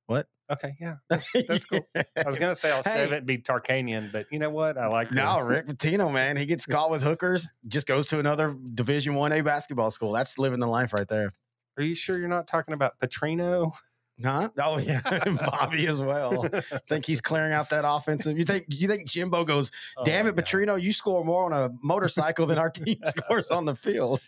What? 0.06 0.28
Okay, 0.48 0.76
yeah, 0.80 0.98
that's, 1.10 1.28
that's 1.48 1.64
cool. 1.64 1.84
I 1.96 2.04
was 2.24 2.38
gonna 2.38 2.54
say 2.54 2.70
I'll 2.70 2.82
shave 2.84 3.08
Hey. 3.08 3.14
it 3.16 3.18
and 3.18 3.26
be 3.26 3.38
Tarkanian, 3.38 4.12
but 4.12 4.26
you 4.30 4.38
know 4.38 4.48
what? 4.50 4.78
I 4.78 4.86
like 4.86 5.10
No, 5.10 5.40
Rick 5.40 5.66
Pitino, 5.66 6.12
man, 6.12 6.36
he 6.36 6.46
gets 6.46 6.66
caught 6.66 6.88
with 6.88 7.02
hookers, 7.02 7.48
just 7.66 7.88
goes 7.88 8.06
to 8.08 8.20
another 8.20 8.56
Division 8.74 9.16
One 9.16 9.32
A 9.32 9.40
basketball 9.40 9.90
school. 9.90 10.12
That's 10.12 10.38
living 10.38 10.60
the 10.60 10.68
life 10.68 10.92
right 10.92 11.08
there. 11.08 11.32
Are 11.76 11.82
you 11.82 11.96
sure 11.96 12.16
you're 12.16 12.28
not 12.28 12.46
talking 12.46 12.74
about 12.74 12.98
Petrino? 13.00 13.72
Huh? 14.24 14.48
Oh 14.58 14.78
yeah, 14.78 15.00
and 15.04 15.38
Bobby 15.38 15.86
as 15.86 16.00
well. 16.00 16.46
I 16.52 16.60
think 16.88 17.04
he's 17.04 17.20
clearing 17.20 17.52
out 17.52 17.68
that 17.70 17.84
offensive. 17.86 18.38
You 18.38 18.44
think 18.44 18.64
you 18.68 18.88
think 18.88 19.06
Jimbo 19.06 19.44
goes, 19.44 19.70
damn 20.04 20.24
Oh, 20.26 20.30
it, 20.30 20.36
my 20.36 20.42
Petrino, 20.42 20.80
you 20.80 20.92
score 20.92 21.24
more 21.24 21.44
on 21.44 21.52
a 21.52 21.70
motorcycle 21.82 22.46
than 22.46 22.56
our 22.58 22.70
team 22.70 22.96
scores 23.06 23.50
on 23.50 23.66
the 23.66 23.74
field. 23.74 24.20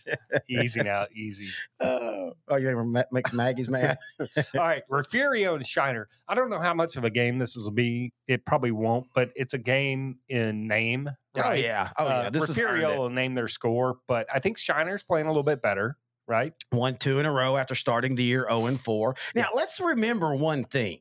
Easy 0.48 0.82
now, 0.82 1.06
easy. 1.14 1.48
oh, 1.80 2.32
oh 2.48 2.56
you 2.56 2.68
ever 2.68 2.84
ma- 2.84 3.04
makes 3.12 3.32
Maggie's 3.32 3.68
mad? 3.70 3.96
All 4.20 4.26
right, 4.56 4.82
Refugio 4.90 5.54
and 5.54 5.66
Shiner. 5.66 6.08
I 6.28 6.34
don't 6.34 6.50
know 6.50 6.60
how 6.60 6.74
much 6.74 6.96
of 6.96 7.04
a 7.04 7.10
game 7.10 7.38
this 7.38 7.56
will 7.56 7.70
be. 7.70 8.12
It 8.26 8.44
probably 8.44 8.72
won't, 8.72 9.06
but 9.14 9.30
it's 9.36 9.54
a 9.54 9.58
game 9.58 10.18
in 10.28 10.68
name. 10.68 11.08
Oh 11.38 11.52
yeah, 11.52 11.88
oh 11.98 12.04
yeah. 12.06 12.10
Uh, 12.26 12.30
This 12.30 12.42
is 12.48 12.58
earned 12.58 12.72
Refugio 12.74 12.92
it. 12.94 12.98
will 12.98 13.10
name 13.10 13.34
their 13.34 13.48
score, 13.48 13.98
but 14.06 14.26
I 14.34 14.38
think 14.40 14.58
Shiner's 14.58 15.02
playing 15.02 15.26
a 15.26 15.30
little 15.30 15.42
bit 15.44 15.62
better, 15.62 15.96
right? 16.28 16.52
one 16.70 16.94
two 16.96 17.18
in 17.18 17.26
a 17.26 17.32
row 17.32 17.56
after 17.56 17.74
starting 17.74 18.14
the 18.14 18.22
year 18.22 18.46
zero 18.48 18.66
and 18.66 18.80
four. 18.80 19.16
Now 19.34 19.48
let's 19.54 19.80
remember 19.80 20.34
one 20.34 20.64
thing. 20.64 20.98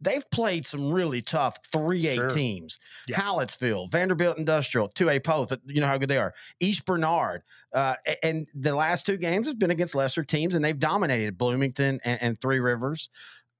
They've 0.00 0.28
played 0.32 0.66
some 0.66 0.92
really 0.92 1.22
tough 1.22 1.58
3A 1.70 2.16
Sure. 2.16 2.28
teams. 2.28 2.80
Yeah. 3.06 3.20
Hallettsville, 3.20 3.88
Vanderbilt 3.88 4.36
Industrial, 4.36 4.88
2A 4.88 5.22
Post, 5.22 5.50
but 5.50 5.60
you 5.64 5.80
know 5.80 5.86
how 5.86 5.96
good 5.96 6.08
they 6.08 6.18
are. 6.18 6.34
East 6.58 6.84
Bernard. 6.84 7.42
Uh, 7.72 7.94
and 8.20 8.48
the 8.52 8.74
last 8.74 9.06
two 9.06 9.16
games 9.16 9.46
has 9.46 9.54
been 9.54 9.70
against 9.70 9.94
lesser 9.94 10.24
teams, 10.24 10.56
and 10.56 10.64
they've 10.64 10.78
dominated 10.78 11.38
Bloomington 11.38 12.00
and, 12.04 12.20
and 12.20 12.40
Three 12.40 12.58
Rivers. 12.58 13.10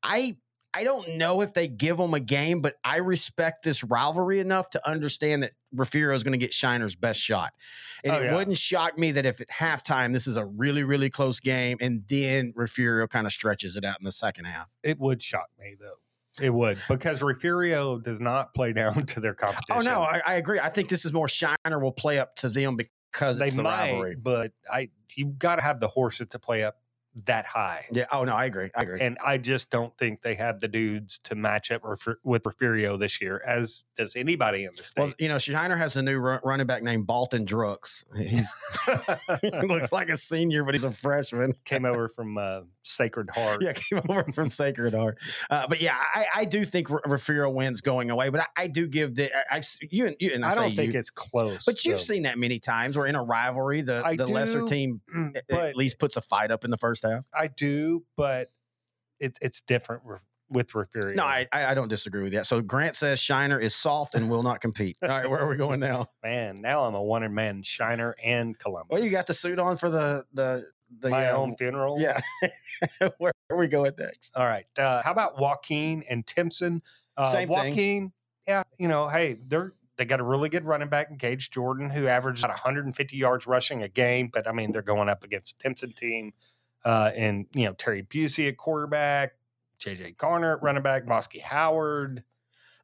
I 0.02 0.36
I 0.74 0.84
don't 0.84 1.16
know 1.16 1.42
if 1.42 1.52
they 1.52 1.68
give 1.68 1.96
them 1.98 2.14
a 2.14 2.20
game, 2.20 2.60
but 2.60 2.76
I 2.82 2.96
respect 2.96 3.62
this 3.64 3.84
rivalry 3.84 4.40
enough 4.40 4.70
to 4.70 4.88
understand 4.88 5.42
that 5.42 5.52
Refugio 5.74 6.14
is 6.14 6.22
going 6.22 6.32
to 6.32 6.38
get 6.38 6.52
Shiner's 6.52 6.94
best 6.94 7.20
shot. 7.20 7.52
And 8.04 8.14
Oh, 8.14 8.18
it 8.20 8.24
yeah. 8.24 8.34
wouldn't 8.36 8.56
shock 8.58 8.96
me 8.98 9.12
that 9.12 9.26
if 9.26 9.40
at 9.40 9.48
halftime 9.48 10.12
this 10.12 10.26
is 10.26 10.36
a 10.36 10.44
really, 10.44 10.82
really 10.82 11.10
close 11.10 11.40
game 11.40 11.76
and 11.80 12.02
then 12.08 12.52
Refugio 12.56 13.06
kind 13.06 13.26
of 13.26 13.32
stretches 13.32 13.76
it 13.76 13.84
out 13.84 13.96
in 14.00 14.04
the 14.04 14.12
second 14.12 14.46
half. 14.46 14.68
It 14.82 14.98
would 14.98 15.22
shock 15.22 15.48
me 15.58 15.74
though. 15.78 15.96
It 16.44 16.48
would 16.54 16.78
because 16.88 17.20
Refugio 17.20 17.98
does 17.98 18.20
not 18.20 18.54
play 18.54 18.72
down 18.72 19.04
to 19.06 19.20
their 19.20 19.34
competition. 19.34 19.76
Oh, 19.76 19.80
no, 19.80 20.00
I, 20.00 20.22
I 20.26 20.34
agree. 20.34 20.58
I 20.58 20.70
think 20.70 20.88
this 20.88 21.04
is 21.04 21.12
more 21.12 21.28
Shiner 21.28 21.78
will 21.80 21.92
play 21.92 22.18
up 22.18 22.34
to 22.36 22.48
them 22.48 22.76
because 22.76 23.36
they 23.36 23.50
the 23.50 23.62
might, 23.62 23.90
rivalry. 23.90 24.16
but 24.16 24.52
I 24.72 24.88
you 25.14 25.26
got 25.26 25.56
to 25.56 25.62
have 25.62 25.78
the 25.80 25.88
horses 25.88 26.28
to 26.28 26.38
play 26.38 26.64
up 26.64 26.76
that 27.26 27.44
high. 27.44 27.84
Yeah. 27.92 28.06
Oh, 28.10 28.24
no, 28.24 28.34
I 28.34 28.46
agree. 28.46 28.70
I 28.74 28.82
agree. 28.82 29.00
And 29.00 29.18
I 29.24 29.36
just 29.38 29.70
don't 29.70 29.96
think 29.98 30.22
they 30.22 30.34
have 30.36 30.60
the 30.60 30.68
dudes 30.68 31.18
to 31.24 31.34
match 31.34 31.70
up 31.70 31.82
with 32.24 32.46
Refugio 32.46 32.96
this 32.96 33.20
year, 33.20 33.42
as 33.46 33.84
does 33.96 34.16
anybody 34.16 34.64
in 34.64 34.70
the 34.76 34.82
state. 34.84 35.00
well, 35.02 35.12
you 35.18 35.28
know, 35.28 35.38
Shiner 35.38 35.76
has 35.76 35.96
a 35.96 36.02
new 36.02 36.18
ru- 36.18 36.38
running 36.42 36.66
back 36.66 36.82
named 36.82 37.06
Bolton 37.06 37.44
Drooks. 37.44 38.04
He's 38.16 38.50
he 39.42 39.50
looks 39.50 39.92
like 39.92 40.08
a 40.08 40.16
senior, 40.16 40.64
but 40.64 40.74
he's 40.74 40.84
a 40.84 40.90
freshman. 40.90 41.54
Came 41.64 41.84
over 41.84 42.08
from 42.08 42.38
uh, 42.38 42.60
Sacred 42.82 43.28
Heart. 43.30 43.62
Yeah, 43.62 43.72
came 43.74 44.00
over 44.08 44.32
from 44.32 44.48
Sacred 44.50 44.94
Heart. 44.94 45.18
Uh, 45.50 45.66
but 45.68 45.80
yeah, 45.80 45.96
I, 46.14 46.24
I 46.36 46.44
do 46.46 46.64
think 46.64 46.90
R- 46.90 47.02
Refugio 47.06 47.50
wins 47.50 47.80
going 47.80 48.10
away. 48.10 48.30
But 48.30 48.40
I, 48.40 48.46
I 48.64 48.66
do 48.68 48.86
give 48.88 49.14
the 49.14 49.30
I, 49.34 49.56
I've 49.56 49.66
you 49.90 50.06
and 50.06 50.16
you 50.18 50.32
and 50.34 50.44
I, 50.44 50.50
I 50.50 50.54
don't 50.54 50.74
think 50.74 50.92
you, 50.94 50.98
it's 50.98 51.10
close. 51.10 51.64
But 51.64 51.84
you've 51.84 51.98
so- 51.98 52.14
seen 52.14 52.22
that 52.22 52.38
many 52.38 52.58
times 52.58 52.96
where 52.96 53.06
in 53.06 53.14
a 53.14 53.22
rivalry, 53.22 53.82
the 53.82 54.02
the 54.16 54.26
lesser 54.26 54.62
team 54.66 55.00
Mm, 55.14 55.36
at 55.50 55.76
least 55.76 55.98
puts 55.98 56.16
a 56.16 56.20
fight 56.22 56.50
up 56.50 56.64
in 56.64 56.70
the 56.70 56.78
first 56.78 57.01
half. 57.02 57.24
I 57.34 57.48
do, 57.48 58.04
but 58.16 58.50
it, 59.20 59.38
it's 59.40 59.60
different 59.60 60.02
re- 60.04 60.18
with 60.50 60.74
Refugio. 60.74 61.14
No, 61.14 61.24
I, 61.24 61.46
I 61.52 61.66
I 61.66 61.74
don't 61.74 61.88
disagree 61.88 62.22
with 62.22 62.32
that. 62.32 62.46
So 62.46 62.60
Grant 62.60 62.94
says 62.94 63.18
Shiner 63.18 63.58
is 63.58 63.74
soft 63.74 64.14
and 64.14 64.30
will 64.30 64.42
not 64.42 64.60
compete. 64.60 64.96
All 65.02 65.08
right, 65.08 65.28
where 65.28 65.40
are 65.40 65.48
we 65.48 65.56
going 65.56 65.80
now? 65.80 66.08
man, 66.22 66.60
now 66.60 66.84
I'm 66.84 66.94
a 66.94 67.02
one 67.02 67.22
in 67.22 67.34
man 67.34 67.62
Shiner 67.62 68.14
and 68.22 68.58
Columbus. 68.58 68.88
Well, 68.90 69.04
you 69.04 69.10
got 69.10 69.26
the 69.26 69.34
suit 69.34 69.58
on 69.58 69.76
for 69.76 69.90
the 69.90 70.24
the 70.34 70.66
the 71.00 71.10
my 71.10 71.30
uh, 71.30 71.36
own 71.36 71.56
funeral. 71.56 72.00
Yeah. 72.00 72.20
where 73.18 73.32
are 73.50 73.56
we 73.56 73.68
going 73.68 73.92
next? 73.98 74.36
All 74.36 74.46
right. 74.46 74.66
Uh, 74.78 75.02
how 75.02 75.12
about 75.12 75.38
Joaquin 75.38 76.04
and 76.08 76.26
Timpson? 76.26 76.82
Uh, 77.16 77.30
Same 77.30 77.48
thing. 77.48 77.56
Joaquin, 77.56 78.12
yeah, 78.46 78.62
you 78.78 78.88
know, 78.88 79.08
hey, 79.08 79.38
they're 79.46 79.74
they 79.96 80.04
got 80.04 80.20
a 80.20 80.24
really 80.24 80.48
good 80.48 80.64
running 80.64 80.88
back 80.88 81.10
in 81.10 81.16
Gage 81.16 81.50
Jordan 81.50 81.90
who 81.90 82.06
averages 82.06 82.44
about 82.44 82.56
150 82.56 83.16
yards 83.16 83.46
rushing 83.46 83.82
a 83.82 83.88
game. 83.88 84.30
But 84.32 84.48
I 84.48 84.52
mean, 84.52 84.72
they're 84.72 84.82
going 84.82 85.08
up 85.08 85.22
against 85.22 85.60
Timpson 85.60 85.92
team, 85.92 86.32
uh, 86.84 87.10
and 87.16 87.46
you 87.54 87.66
know 87.66 87.72
Terry 87.72 88.02
Bussey 88.02 88.48
at 88.48 88.56
quarterback, 88.56 89.32
JJ 89.80 90.16
Garner 90.16 90.56
at 90.56 90.62
running 90.62 90.82
back, 90.82 91.04
Bosky 91.06 91.40
Howard. 91.40 92.22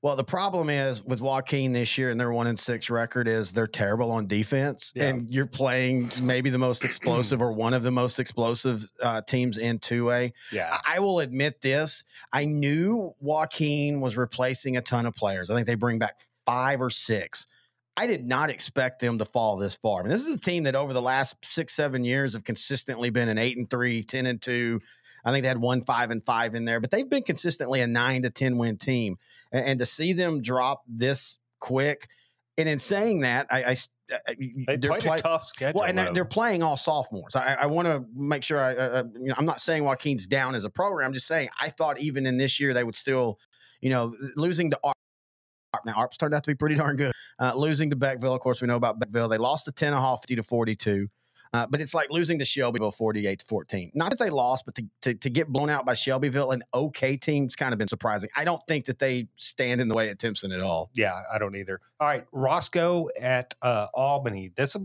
Well, 0.00 0.14
the 0.14 0.22
problem 0.22 0.70
is 0.70 1.02
with 1.02 1.20
Joaquin 1.20 1.72
this 1.72 1.98
year 1.98 2.12
and 2.12 2.20
their 2.20 2.30
one 2.30 2.46
and 2.46 2.56
six 2.56 2.88
record 2.88 3.26
is 3.26 3.52
they're 3.52 3.66
terrible 3.66 4.12
on 4.12 4.28
defense, 4.28 4.92
Yeah. 4.94 5.06
and 5.08 5.28
you're 5.28 5.44
playing 5.44 6.12
maybe 6.20 6.50
the 6.50 6.58
most 6.58 6.84
explosive 6.84 7.42
or 7.42 7.50
one 7.50 7.74
of 7.74 7.82
the 7.82 7.90
most 7.90 8.20
explosive 8.20 8.88
uh, 9.02 9.22
teams 9.22 9.58
in 9.58 9.80
two 9.80 10.12
A. 10.12 10.32
Yeah, 10.52 10.78
I 10.86 11.00
will 11.00 11.18
admit 11.18 11.60
this: 11.62 12.04
I 12.32 12.44
knew 12.44 13.12
Joaquin 13.18 14.00
was 14.00 14.16
replacing 14.16 14.76
a 14.76 14.80
ton 14.80 15.04
of 15.04 15.16
players. 15.16 15.50
I 15.50 15.56
think 15.56 15.66
they 15.66 15.74
bring 15.74 15.98
back 15.98 16.20
five 16.46 16.80
or 16.80 16.90
six. 16.90 17.46
I 17.98 18.06
did 18.06 18.28
not 18.28 18.48
expect 18.48 19.00
them 19.00 19.18
to 19.18 19.24
fall 19.24 19.56
this 19.56 19.74
far. 19.74 19.98
I 19.98 20.02
mean, 20.04 20.12
this 20.12 20.24
is 20.24 20.36
a 20.36 20.40
team 20.40 20.62
that 20.64 20.76
over 20.76 20.92
the 20.92 21.02
last 21.02 21.34
six, 21.44 21.74
seven 21.74 22.04
years 22.04 22.34
have 22.34 22.44
consistently 22.44 23.10
been 23.10 23.28
an 23.28 23.38
eight 23.38 23.56
and 23.56 23.68
three, 23.68 24.04
10 24.04 24.26
and 24.26 24.40
two. 24.40 24.80
I 25.24 25.32
think 25.32 25.42
they 25.42 25.48
had 25.48 25.60
one 25.60 25.82
five 25.82 26.12
and 26.12 26.24
five 26.24 26.54
in 26.54 26.64
there, 26.64 26.78
but 26.78 26.92
they've 26.92 27.08
been 27.08 27.24
consistently 27.24 27.80
a 27.80 27.88
nine 27.88 28.22
to 28.22 28.30
10 28.30 28.56
win 28.56 28.76
team. 28.76 29.16
And, 29.50 29.64
and 29.64 29.78
to 29.80 29.86
see 29.86 30.12
them 30.12 30.40
drop 30.40 30.84
this 30.86 31.38
quick, 31.58 32.06
and 32.56 32.68
in 32.68 32.78
saying 32.78 33.20
that, 33.20 33.48
I 33.50 33.62
uh, 33.62 33.74
uh, 34.14 34.34
they 34.68 34.76
they're 34.76 34.90
played 34.90 35.02
play- 35.02 35.18
a 35.18 35.22
tough 35.22 35.46
schedule. 35.46 35.80
well, 35.80 35.88
and 35.88 35.98
they're, 35.98 36.12
they're 36.12 36.24
playing 36.24 36.62
all 36.62 36.76
sophomores. 36.76 37.34
I, 37.34 37.54
I 37.54 37.66
want 37.66 37.88
to 37.88 38.04
make 38.14 38.44
sure 38.44 38.62
I, 38.62 38.76
uh, 38.76 38.88
uh, 38.88 39.04
you 39.18 39.26
know, 39.26 39.34
I'm 39.36 39.44
not 39.44 39.60
saying 39.60 39.82
Joaquin's 39.82 40.28
down 40.28 40.54
as 40.54 40.64
a 40.64 40.70
program. 40.70 41.08
I'm 41.08 41.14
just 41.14 41.26
saying 41.26 41.48
I 41.60 41.70
thought 41.70 41.98
even 41.98 42.26
in 42.26 42.38
this 42.38 42.60
year 42.60 42.72
they 42.74 42.84
would 42.84 42.96
still, 42.96 43.40
you 43.80 43.90
know, 43.90 44.14
losing 44.36 44.70
to 44.70 44.78
Arp. 45.74 45.84
Now 45.84 45.94
Arp's 45.94 46.16
turned 46.16 46.34
out 46.34 46.44
to 46.44 46.50
be 46.50 46.54
pretty 46.54 46.74
darn 46.76 46.96
good. 46.96 47.12
Uh, 47.38 47.52
losing 47.54 47.90
to 47.90 47.96
Beckville, 47.96 48.34
of 48.34 48.40
course, 48.40 48.60
we 48.60 48.66
know 48.68 48.76
about 48.76 48.98
Beckville. 48.98 49.28
They 49.28 49.38
lost 49.38 49.66
to 49.66 49.72
Tenaha 49.72 50.18
50 50.20 50.36
to 50.36 50.42
42. 50.42 51.08
Uh, 51.54 51.66
but 51.66 51.80
it's 51.80 51.94
like 51.94 52.10
losing 52.10 52.38
to 52.38 52.44
Shelbyville 52.44 52.90
48 52.90 53.38
to 53.38 53.46
14. 53.46 53.92
Not 53.94 54.10
that 54.10 54.18
they 54.18 54.28
lost, 54.28 54.66
but 54.66 54.74
to, 54.74 54.84
to, 55.00 55.14
to 55.14 55.30
get 55.30 55.48
blown 55.48 55.70
out 55.70 55.86
by 55.86 55.94
Shelbyville, 55.94 56.50
an 56.50 56.62
okay 56.74 57.16
team's 57.16 57.56
kind 57.56 57.72
of 57.72 57.78
been 57.78 57.88
surprising. 57.88 58.28
I 58.36 58.44
don't 58.44 58.60
think 58.68 58.84
that 58.84 58.98
they 58.98 59.28
stand 59.36 59.80
in 59.80 59.88
the 59.88 59.94
way 59.94 60.10
at 60.10 60.18
Timpson 60.18 60.52
at 60.52 60.60
all. 60.60 60.90
Yeah, 60.92 61.14
I 61.32 61.38
don't 61.38 61.56
either. 61.56 61.80
All 62.00 62.06
right, 62.08 62.26
Roscoe 62.32 63.08
at 63.18 63.54
uh, 63.62 63.86
Albany. 63.94 64.50
This, 64.56 64.76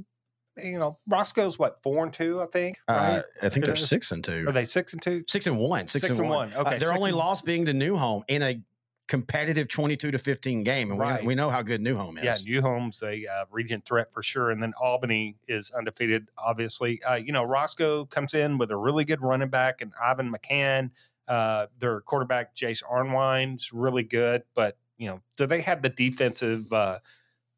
you 0.64 0.80
know, 0.80 1.00
Roscoe's 1.06 1.60
what 1.60 1.84
four 1.84 2.02
and 2.06 2.14
two, 2.14 2.42
I 2.42 2.46
think. 2.46 2.78
Uh, 2.88 2.94
Right? 2.94 3.24
I 3.42 3.50
think 3.50 3.66
they're 3.66 3.76
six 3.76 4.14
and 4.14 4.24
two. 4.24 4.46
Are 4.48 4.54
they 4.54 4.64
six 4.64 4.94
and 4.94 5.02
two? 5.02 5.26
Six 5.28 5.48
and 5.48 5.58
one. 5.58 5.90
Six, 5.90 6.06
Six 6.06 6.18
and, 6.18 6.28
and 6.28 6.34
one. 6.34 6.50
one. 6.52 6.66
Okay, 6.66 6.76
Uh, 6.78 6.80
their 6.80 6.94
only 6.94 7.12
loss 7.12 7.42
being 7.42 7.66
to 7.66 7.74
New 7.74 7.98
Home 7.98 8.24
in 8.30 8.42
a 8.42 8.62
competitive 9.08 9.68
22 9.68 10.12
to 10.12 10.18
15 10.18 10.64
game. 10.64 10.92
And 10.92 11.00
Right. 11.00 11.22
we, 11.22 11.28
we 11.30 11.36
know 11.36 11.50
how 11.50 11.62
good 11.62 11.82
New 11.82 11.96
Home 11.96 12.18
is. 12.18 12.24
Yeah, 12.24 12.38
New 12.44 12.62
Home's 12.62 13.02
a 13.04 13.26
uh, 13.28 13.46
region 13.52 13.84
threat 13.86 14.12
for 14.14 14.24
sure, 14.24 14.50
and 14.52 14.62
then 14.64 14.74
Albany 14.82 15.36
is 15.48 15.72
undefeated. 15.72 16.30
Obviously, 16.38 17.02
uh, 17.04 17.16
you 17.16 17.32
know 17.32 17.44
Roscoe 17.44 18.06
comes 18.06 18.34
in 18.34 18.58
with 18.58 18.72
a 18.72 18.78
really 18.78 19.06
good 19.06 19.22
running 19.22 19.50
back 19.50 19.82
and 19.82 19.92
Ivan 20.02 20.34
McCann. 20.34 20.92
Uh, 21.28 21.68
their 21.80 22.02
quarterback 22.02 22.56
Jace 22.56 22.84
Arnwine's 22.84 23.72
really 23.72 24.04
good, 24.04 24.44
but 24.54 24.78
you 24.98 25.08
know, 25.08 25.22
do 25.38 25.46
they 25.46 25.62
have 25.62 25.82
the 25.82 25.90
defensive 25.90 26.72
uh, 26.72 27.00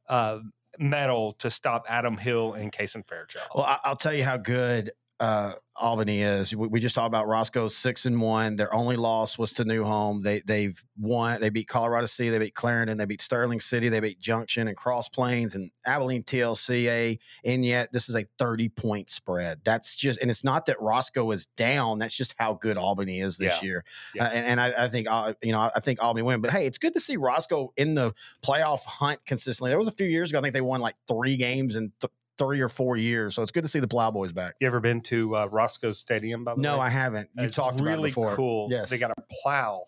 uh, 0.08 0.40
mettle 0.80 1.34
to 1.34 1.50
stop 1.50 1.86
Adam 1.90 2.18
Hill 2.18 2.54
and 2.54 2.72
Kason 2.72 3.06
Fairchild? 3.08 3.48
Well, 3.56 3.66
I, 3.66 3.80
I'll 3.84 3.96
tell 3.96 4.14
you 4.14 4.24
how 4.24 4.38
good 4.38 4.92
uh, 5.20 5.54
Albany 5.78 6.22
is. 6.22 6.56
We, 6.56 6.68
we 6.68 6.80
just 6.80 6.96
talked 6.96 7.08
about 7.08 7.28
Roscoe 7.28 7.68
six 7.68 8.06
and 8.06 8.20
one. 8.22 8.56
Their 8.56 8.74
only 8.74 8.96
loss 8.96 9.38
was 9.38 9.54
to 9.54 9.66
New 9.66 9.84
Home. 9.84 10.22
They 10.22 10.42
they've 10.46 10.82
won. 10.98 11.42
They 11.42 11.50
beat 11.50 11.68
Colorado 11.68 12.06
City. 12.06 12.30
They 12.30 12.40
beat 12.40 12.54
Clarendon. 12.56 12.98
They 12.98 13.06
beat 13.06 13.22
Sterling 13.22 13.60
City. 13.60 13.90
They 13.90 14.00
beat 14.00 14.20
Junction 14.20 14.68
and 14.68 14.76
Cross 14.78 15.10
Plains 15.10 15.56
and 15.56 15.72
Abilene 15.86 16.24
TLCA. 16.24 17.18
And 17.44 17.66
yet 17.66 17.92
this 17.92 18.08
is 18.10 18.16
a 18.16 18.26
thirty 18.40 18.70
point 18.70 19.10
spread. 19.10 19.60
That's 19.64 19.96
just 19.96 20.20
and 20.22 20.30
it's 20.32 20.44
not 20.44 20.66
that 20.68 20.82
Roscoe 20.82 21.32
is 21.32 21.46
down. 21.58 22.00
That's 22.00 22.16
just 22.16 22.36
how 22.38 22.54
good 22.54 22.78
Albany 22.78 23.20
is 23.20 23.38
this 23.38 23.62
Yeah. 23.62 23.66
year. 23.68 23.86
Yeah. 24.14 24.26
Uh, 24.26 24.30
and 24.30 24.46
and 24.46 24.62
I, 24.62 24.86
I 24.86 24.88
think 24.88 25.08
uh, 25.10 25.34
you 25.42 25.52
know 25.52 25.70
I 25.76 25.80
think 25.82 26.02
Albany 26.02 26.24
win. 26.24 26.42
But 26.42 26.52
hey, 26.52 26.66
it's 26.68 26.78
good 26.78 26.94
to 26.94 27.00
see 27.02 27.18
Roscoe 27.18 27.74
in 27.78 27.96
the 27.96 28.14
playoff 28.46 28.82
hunt 28.86 29.20
consistently. 29.26 29.72
There 29.72 29.80
was 29.80 29.88
a 29.88 29.92
few 29.94 30.08
years 30.08 30.30
ago. 30.30 30.40
I 30.40 30.42
think 30.42 30.54
they 30.54 30.62
won 30.62 30.82
like 30.82 30.96
three 31.08 31.38
games 31.38 31.76
and. 31.76 31.92
th- 32.00 32.12
three 32.38 32.60
or 32.62 32.70
four 32.70 32.98
years. 32.98 33.36
So 33.36 33.42
it's 33.44 33.52
good 33.52 33.64
to 33.64 33.70
see 33.70 33.80
the 33.80 33.88
Plowboys 33.88 34.32
back. 34.32 34.56
You 34.60 34.68
ever 34.68 34.80
been 34.80 35.02
to 35.02 35.36
uh, 35.38 35.46
Roscoe's 35.48 35.98
Stadium? 35.98 36.44
By 36.44 36.54
the 36.54 36.58
way? 36.58 36.64
No, 36.64 36.80
way? 36.80 36.86
I 36.86 36.90
haven't. 36.90 37.30
You've 37.36 37.48
It's 37.48 37.56
talked 37.56 37.80
really 37.80 37.94
about 37.94 38.00
it 38.00 38.08
before. 38.10 38.36
cool. 38.36 38.68
Yes. 38.70 38.90
they 38.90 38.98
got 38.98 39.12
a 39.12 39.22
plow 39.42 39.86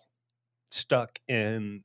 stuck 0.72 1.20
in 1.28 1.84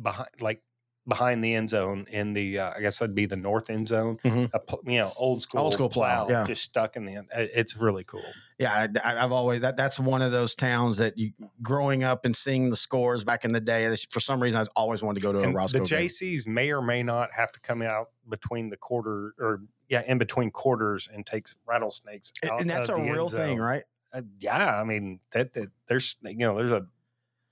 behind, 0.00 0.28
like 0.40 0.62
behind 1.06 1.42
the 1.44 1.54
end 1.54 1.68
zone 1.68 2.06
in 2.10 2.32
the. 2.34 2.58
Uh, 2.58 2.72
I 2.76 2.80
guess 2.80 2.98
that'd 2.98 3.14
be 3.14 3.26
the 3.26 3.36
north 3.36 3.70
end 3.70 3.88
zone. 3.88 4.18
Mhm. 4.24 4.50
A 4.52 4.90
you 4.90 4.98
know, 4.98 5.12
old 5.16 5.42
school, 5.42 5.60
old 5.60 5.72
school 5.72 5.88
plow, 5.88 6.28
yeah. 6.28 6.44
just 6.44 6.62
stuck 6.62 6.96
in 6.96 7.04
the. 7.04 7.14
end. 7.16 7.28
It's 7.32 7.76
really 7.76 8.04
cool. 8.04 8.22
Yeah, 8.58 8.86
I, 9.04 9.14
have 9.14 9.32
always 9.32 9.60
that. 9.62 9.76
That's 9.76 10.00
one 10.00 10.22
of 10.22 10.32
those 10.32 10.54
towns 10.54 10.96
that 10.96 11.18
you 11.18 11.32
growing 11.62 12.02
up 12.04 12.24
and 12.24 12.34
seeing 12.34 12.70
the 12.70 12.76
scores 12.76 13.24
back 13.24 13.44
in 13.44 13.52
the 13.52 13.60
day. 13.60 13.94
For 14.10 14.20
some 14.20 14.42
reason, 14.42 14.60
I 14.60 14.64
always 14.74 15.02
wanted 15.02 15.20
to 15.20 15.26
go 15.26 15.32
to 15.32 15.42
a 15.42 15.52
Roscoe. 15.52 15.80
the 15.80 15.84
game. 15.84 16.06
JCs 16.06 16.46
may 16.46 16.72
or 16.72 16.82
may 16.82 17.02
not 17.02 17.32
have 17.32 17.52
to 17.52 17.60
come 17.60 17.82
out 17.82 18.10
between 18.28 18.70
the 18.70 18.76
quarter 18.76 19.34
or 19.38 19.60
yeah, 19.88 20.02
in 20.06 20.18
between 20.18 20.50
quarters 20.50 21.08
and 21.12 21.26
takes 21.26 21.56
rattlesnakes. 21.66 22.32
And- 22.42 22.50
out 22.50 22.60
and 22.60 22.70
that's 22.70 22.88
a 22.88 22.96
real 22.96 23.28
thing, 23.28 23.58
right? 23.58 23.84
Uh, 24.12 24.22
yeah, 24.38 24.80
I 24.80 24.84
mean 24.84 25.20
that, 25.32 25.52
that 25.54 25.70
there's 25.88 26.16
you 26.22 26.38
know 26.38 26.56
there's 26.56 26.70
a 26.72 26.86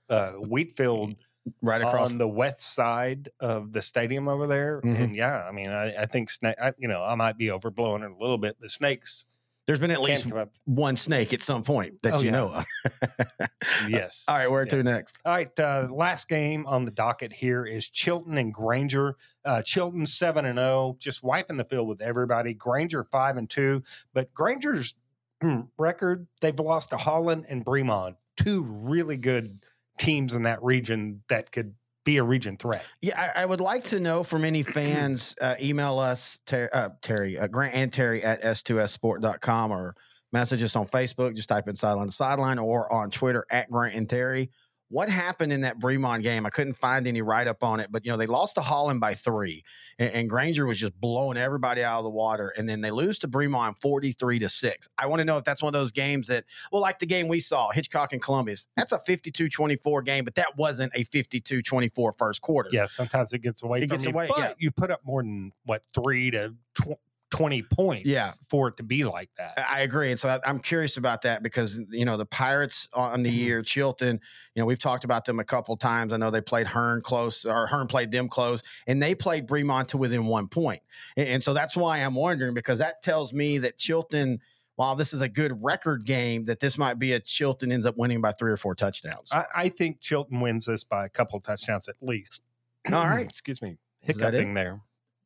uh, 0.09 0.31
wheat 0.33 0.75
field 0.77 1.15
Right 1.61 1.81
across. 1.81 2.11
on 2.11 2.17
the 2.17 2.27
west 2.27 2.61
side 2.73 3.29
of 3.39 3.71
the 3.71 3.81
stadium 3.81 4.27
over 4.27 4.47
there. 4.47 4.81
Mhm. 4.81 4.99
And 4.99 5.15
yeah, 5.15 5.43
I 5.47 5.51
mean, 5.51 5.69
I, 5.69 5.95
I 6.03 6.05
think 6.07 6.29
snake. 6.29 6.55
I, 6.61 6.73
you 6.77 6.87
know, 6.87 7.03
I 7.03 7.13
might 7.15 7.37
be 7.37 7.47
overblowing 7.47 8.03
it 8.03 8.11
a 8.11 8.17
little 8.19 8.37
bit. 8.39 8.59
The 8.59 8.69
snakes 8.69 9.27
There's 9.67 9.79
been 9.79 9.89
at 9.91 10.01
least 10.01 10.27
one 10.65 10.95
snake 10.95 11.33
at 11.33 11.41
some 11.41 11.63
point 11.63 12.01
that 12.03 12.13
Oh, 12.13 12.19
you 12.19 12.25
yeah. 12.25 12.31
know 12.31 12.49
of. 12.53 12.65
Yes. 13.89 14.25
All 14.27 14.35
right, 14.37 14.49
where 14.49 14.63
Yeah. 14.63 14.69
to 14.69 14.83
next? 14.83 15.19
All 15.25 15.33
right, 15.33 15.59
uh, 15.59 15.87
last 15.91 16.27
game 16.27 16.65
on 16.67 16.85
the 16.85 16.91
docket 16.91 17.33
here 17.33 17.65
is 17.65 17.89
Chilton 17.89 18.37
and 18.37 18.53
Granger. 18.53 19.15
Uh, 19.43 19.61
Chilton 19.61 20.05
seven 20.07 20.45
and 20.45 20.57
zero, 20.57 20.95
just 20.99 21.23
wiping 21.23 21.57
the 21.57 21.63
field 21.65 21.87
with 21.87 22.01
everybody. 22.01 22.53
Granger 22.53 23.03
five 23.03 23.37
and 23.37 23.49
two, 23.49 23.83
but 24.13 24.31
Granger's 24.33 24.95
record 25.77 26.27
they've 26.41 26.59
lost 26.59 26.91
to 26.91 26.97
Holland 26.97 27.45
and 27.49 27.65
Bremond, 27.65 28.15
two 28.37 28.63
really 28.63 29.17
good 29.17 29.59
teams 29.97 30.33
in 30.33 30.43
that 30.43 30.63
region 30.63 31.23
that 31.29 31.51
could 31.51 31.75
be 32.03 32.17
a 32.17 32.23
region 32.23 32.55
threat. 32.55 32.85
Yeah, 33.01 33.31
I, 33.35 33.41
I 33.41 33.45
would 33.45 33.59
like 33.59 33.85
to 33.85 33.99
know 33.99 34.23
from 34.23 34.45
any 34.45 34.63
fans. 34.63 35.35
Uh, 35.41 35.55
email 35.59 35.99
us, 35.99 36.39
Ter- 36.45 36.69
uh, 36.71 36.89
Terry, 37.01 37.37
uh, 37.37 37.47
Grant 37.47 37.75
and 37.75 37.91
Terry 37.91 38.23
at 38.23 38.41
s2ssport.com 38.43 39.71
or 39.71 39.95
message 40.31 40.61
us 40.63 40.75
on 40.75 40.87
Facebook. 40.87 41.35
Just 41.35 41.49
type 41.49 41.67
in 41.67 41.75
Sideline 41.75 42.07
to 42.07 42.11
Sideline 42.11 42.59
or 42.59 42.91
on 42.91 43.09
Twitter 43.09 43.45
at 43.49 43.69
Grant 43.69 43.95
and 43.95 44.07
Terry. 44.07 44.51
What 44.95 45.09
happened 45.09 45.51
in 45.51 45.59
that 45.59 45.77
Bremond 45.77 46.23
game? 46.23 46.45
I 46.45 46.49
couldn't 46.49 46.75
find 46.75 47.05
any 47.05 47.21
write 47.21 47.47
up 47.47 47.65
on 47.65 47.81
it, 47.81 47.91
but 47.91 48.05
you 48.05 48.11
know 48.13 48.17
they 48.17 48.27
lost 48.27 48.55
to 48.55 48.61
Holland 48.61 49.01
by 49.01 49.13
three, 49.13 49.61
and, 49.99 50.09
and, 50.13 50.29
Granger 50.29 50.65
was 50.65 50.79
just 50.79 50.97
blowing 51.01 51.37
everybody 51.37 51.83
out 51.83 51.97
of 51.97 52.05
the 52.05 52.09
water, 52.09 52.53
and 52.57 52.67
then 52.67 52.79
they 52.79 52.91
lose 52.91 53.19
to 53.19 53.27
Bremond 53.27 53.77
forty 53.77 54.13
three 54.13 54.39
to 54.39 54.47
six. 54.47 54.87
I 54.97 55.07
want 55.07 55.19
to 55.19 55.25
know 55.25 55.37
if 55.37 55.43
that's 55.43 55.61
one 55.61 55.67
of 55.75 55.77
those 55.77 55.91
games 55.91 56.27
that, 56.27 56.45
well, 56.71 56.81
like 56.81 56.99
the 56.99 57.05
game 57.05 57.27
we 57.27 57.41
saw, 57.41 57.71
Hitchcock 57.71 58.13
and 58.13 58.21
Columbus, 58.21 58.69
that's 58.77 58.93
a 58.93 58.97
52-24 58.97 60.05
game, 60.05 60.23
but 60.23 60.35
that 60.35 60.55
wasn't 60.55 60.93
a 60.95 61.03
52-24 61.03 62.17
first 62.17 62.41
quarter. 62.41 62.69
Yeah, 62.71 62.85
sometimes 62.85 63.33
it 63.33 63.39
gets 63.39 63.63
away 63.63 63.79
It 63.79 63.89
from 63.89 63.97
gets 63.97 64.05
you, 64.05 64.11
away, 64.11 64.27
but 64.29 64.37
yeah. 64.39 64.53
you 64.59 64.71
put 64.71 64.91
up 64.91 65.01
more 65.03 65.21
than 65.21 65.51
what 65.65 65.81
three 65.93 66.31
to 66.31 66.53
tw- 66.73 66.99
twenty 67.35 67.61
points, 67.61 68.07
Yeah. 68.07 68.29
for 68.49 68.67
it 68.69 68.77
to 68.77 68.83
be 68.83 69.03
like 69.03 69.29
that. 69.37 69.59
I 69.69 69.81
agree, 69.81 70.11
and 70.11 70.19
so 70.19 70.29
I- 70.29 70.39
I'm 70.49 70.59
curious 70.59 70.97
about 70.97 71.21
that 71.23 71.43
because 71.43 71.79
you 71.89 72.05
know 72.05 72.17
the 72.17 72.25
Pirates 72.25 72.87
on 72.93 73.23
the 73.23 73.29
Mhm. 73.31 73.35
year, 73.43 73.61
Chilton. 73.61 74.19
You 74.55 74.61
know 74.61 74.65
we've 74.65 74.79
talked 74.79 75.03
about 75.03 75.25
them 75.25 75.39
a 75.39 75.43
couple 75.43 75.75
times. 75.77 76.13
I 76.13 76.17
know 76.17 76.31
they 76.31 76.41
played 76.41 76.67
Hearne 76.67 77.01
close, 77.01 77.45
or 77.45 77.67
Hearne 77.67 77.87
played 77.87 78.11
them 78.11 78.29
close, 78.29 78.63
and 78.87 79.01
they 79.01 79.13
played 79.15 79.47
Bremond 79.47 79.87
to 79.89 79.97
within 79.97 80.25
one 80.25 80.47
point. 80.47 80.81
And, 81.17 81.27
and 81.27 81.43
so 81.43 81.53
that's 81.53 81.75
why 81.75 81.99
I'm 81.99 82.15
wondering 82.15 82.53
because 82.53 82.79
that 82.79 83.01
tells 83.01 83.33
me 83.33 83.57
that 83.59 83.77
Chilton, 83.77 84.39
while 84.75 84.95
this 84.95 85.13
is 85.13 85.21
a 85.21 85.29
good 85.29 85.63
record 85.63 86.05
game, 86.05 86.43
that 86.45 86.59
this 86.59 86.77
might 86.77 86.99
be 86.99 87.13
a 87.13 87.19
Chilton 87.19 87.71
ends 87.71 87.85
up 87.85 87.97
winning 87.97 88.21
by 88.21 88.31
three 88.33 88.51
or 88.51 88.57
four 88.57 88.75
touchdowns. 88.75 89.29
I, 89.31 89.45
I 89.55 89.69
think 89.69 90.01
Chilton 90.01 90.39
wins 90.41 90.65
this 90.65 90.83
by 90.83 91.05
a 91.05 91.09
couple 91.09 91.39
touchdowns 91.39 91.87
at 91.89 91.95
least. 92.01 92.41
All 92.91 93.07
right. 93.07 93.25
excuse 93.29 93.61
me, 93.61 93.77
Is 94.03 94.17
that 94.17 94.33
it? 94.33 94.37
hiccuping 94.37 94.53
there. 94.53 94.81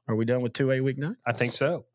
Are 0.08 0.16
we 0.16 0.26
done 0.26 0.42
with 0.42 0.54
two 0.54 0.72
A 0.72 0.80
week 0.82 0.98
nine? 0.98 1.18
I 1.26 1.34
think 1.34 1.54
so. 1.54 1.86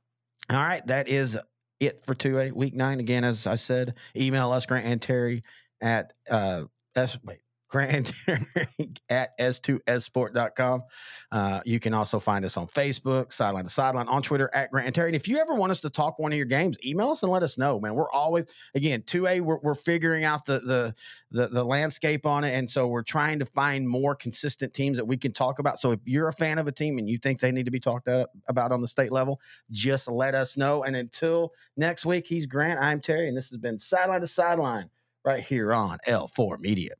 All 0.51 0.59
right, 0.59 0.87
that 0.87 1.09
is 1.09 1.39
it 1.81 2.03
for 2.05 2.15
two 2.15 2.39
A 2.39 2.51
week 2.51 2.75
nine. 2.75 3.01
Again, 3.01 3.25
as 3.25 3.47
I 3.47 3.57
said, 3.57 3.95
email 4.17 4.53
us 4.53 4.67
Grant 4.67 4.87
and 4.87 5.01
Terry 5.01 5.43
at 5.81 6.13
uh 6.31 6.65
s 6.95 7.19
wait 7.25 7.41
Grant 7.75 8.13
at 9.09 9.37
s2ssport.com. 9.41 10.85
Uh, 11.33 11.61
you 11.65 11.81
can 11.81 11.93
also 11.93 12.21
find 12.21 12.45
us 12.45 12.57
on 12.57 12.69
Facebook, 12.69 13.33
Sideline 13.33 13.65
to 13.65 13.69
Sideline, 13.69 14.07
on 14.07 14.23
Twitter 14.23 14.49
at 14.55 14.71
Grant 14.71 14.87
and 14.87 14.95
Terry. 14.95 15.09
And 15.09 15.17
if 15.17 15.27
you 15.27 15.39
ever 15.39 15.57
want 15.57 15.73
us 15.73 15.81
to 15.81 15.91
talk 15.91 16.21
one 16.21 16.31
of 16.31 16.37
your 16.37 16.47
games, 16.47 16.79
email 16.87 17.11
us 17.11 17.25
and 17.25 17.33
let 17.33 17.43
us 17.43 17.59
know, 17.59 17.81
man. 17.81 17.97
We're 17.97 18.13
always 18.13 18.47
again 18.77 19.03
two 19.05 19.27
A. 19.27 19.41
We're, 19.41 19.59
we're 19.59 19.75
figuring 19.75 20.23
out 20.23 20.45
the, 20.45 20.61
the 20.61 20.95
the 21.33 21.49
the 21.49 21.65
landscape 21.65 22.27
on 22.27 22.45
it, 22.45 22.55
and 22.55 22.71
so 22.71 22.87
we're 22.87 23.03
trying 23.03 23.41
to 23.41 23.45
find 23.45 23.89
more 23.89 24.15
consistent 24.15 24.73
teams 24.73 24.97
that 24.97 25.05
we 25.05 25.17
can 25.17 25.33
talk 25.33 25.59
about. 25.59 25.81
So 25.81 25.91
if 25.91 26.01
you're 26.05 26.29
a 26.29 26.33
fan 26.33 26.59
of 26.59 26.69
a 26.69 26.73
team 26.73 26.99
and 26.99 27.11
you 27.11 27.19
think 27.19 27.41
they 27.41 27.51
need 27.51 27.65
to 27.65 27.73
be 27.73 27.81
talked 27.81 28.07
about 28.07 28.71
on 28.71 28.81
the 28.81 28.87
state 28.87 29.11
level, 29.11 29.41
just 29.73 30.09
let 30.09 30.37
us 30.37 30.57
know. 30.57 30.85
And 30.85 30.95
until 30.95 31.53
next 31.77 32.07
week, 32.07 32.29
he's 32.29 32.47
Grant. 32.47 32.79
I'm 32.79 33.01
Terry, 33.01 33.27
and 33.27 33.37
this 33.37 33.49
has 33.49 33.59
been 33.59 33.81
Sideline 33.81 34.21
to 34.21 34.29
Sideline 34.29 34.91
right 35.25 35.43
here 35.43 35.75
on 35.75 35.99
L4 36.07 36.61
Media. 36.61 36.93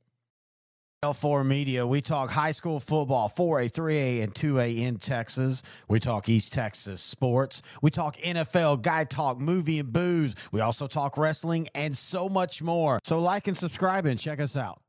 L4 1.05 1.45
Media, 1.45 1.85
we 1.85 2.01
talk 2.01 2.31
high 2.31 2.49
school 2.49 2.79
football, 2.79 3.29
4A, 3.29 3.71
3A, 3.71 4.23
and 4.23 4.33
2A 4.33 4.79
in 4.79 4.97
Texas. 4.97 5.61
We 5.87 5.99
talk 5.99 6.27
East 6.27 6.51
Texas 6.51 6.99
sports. 6.99 7.61
We 7.83 7.91
talk 7.91 8.17
NFL, 8.17 8.81
guy 8.81 9.03
talk, 9.03 9.39
movie 9.39 9.77
and 9.77 9.93
booze. 9.93 10.33
We 10.51 10.61
also 10.61 10.87
talk 10.87 11.15
wrestling 11.15 11.67
and 11.75 11.95
so 11.95 12.27
much 12.27 12.63
more. 12.63 12.99
So 13.03 13.19
like 13.19 13.47
and 13.47 13.55
subscribe 13.55 14.07
and 14.07 14.19
check 14.19 14.39
us 14.39 14.57
out. 14.57 14.81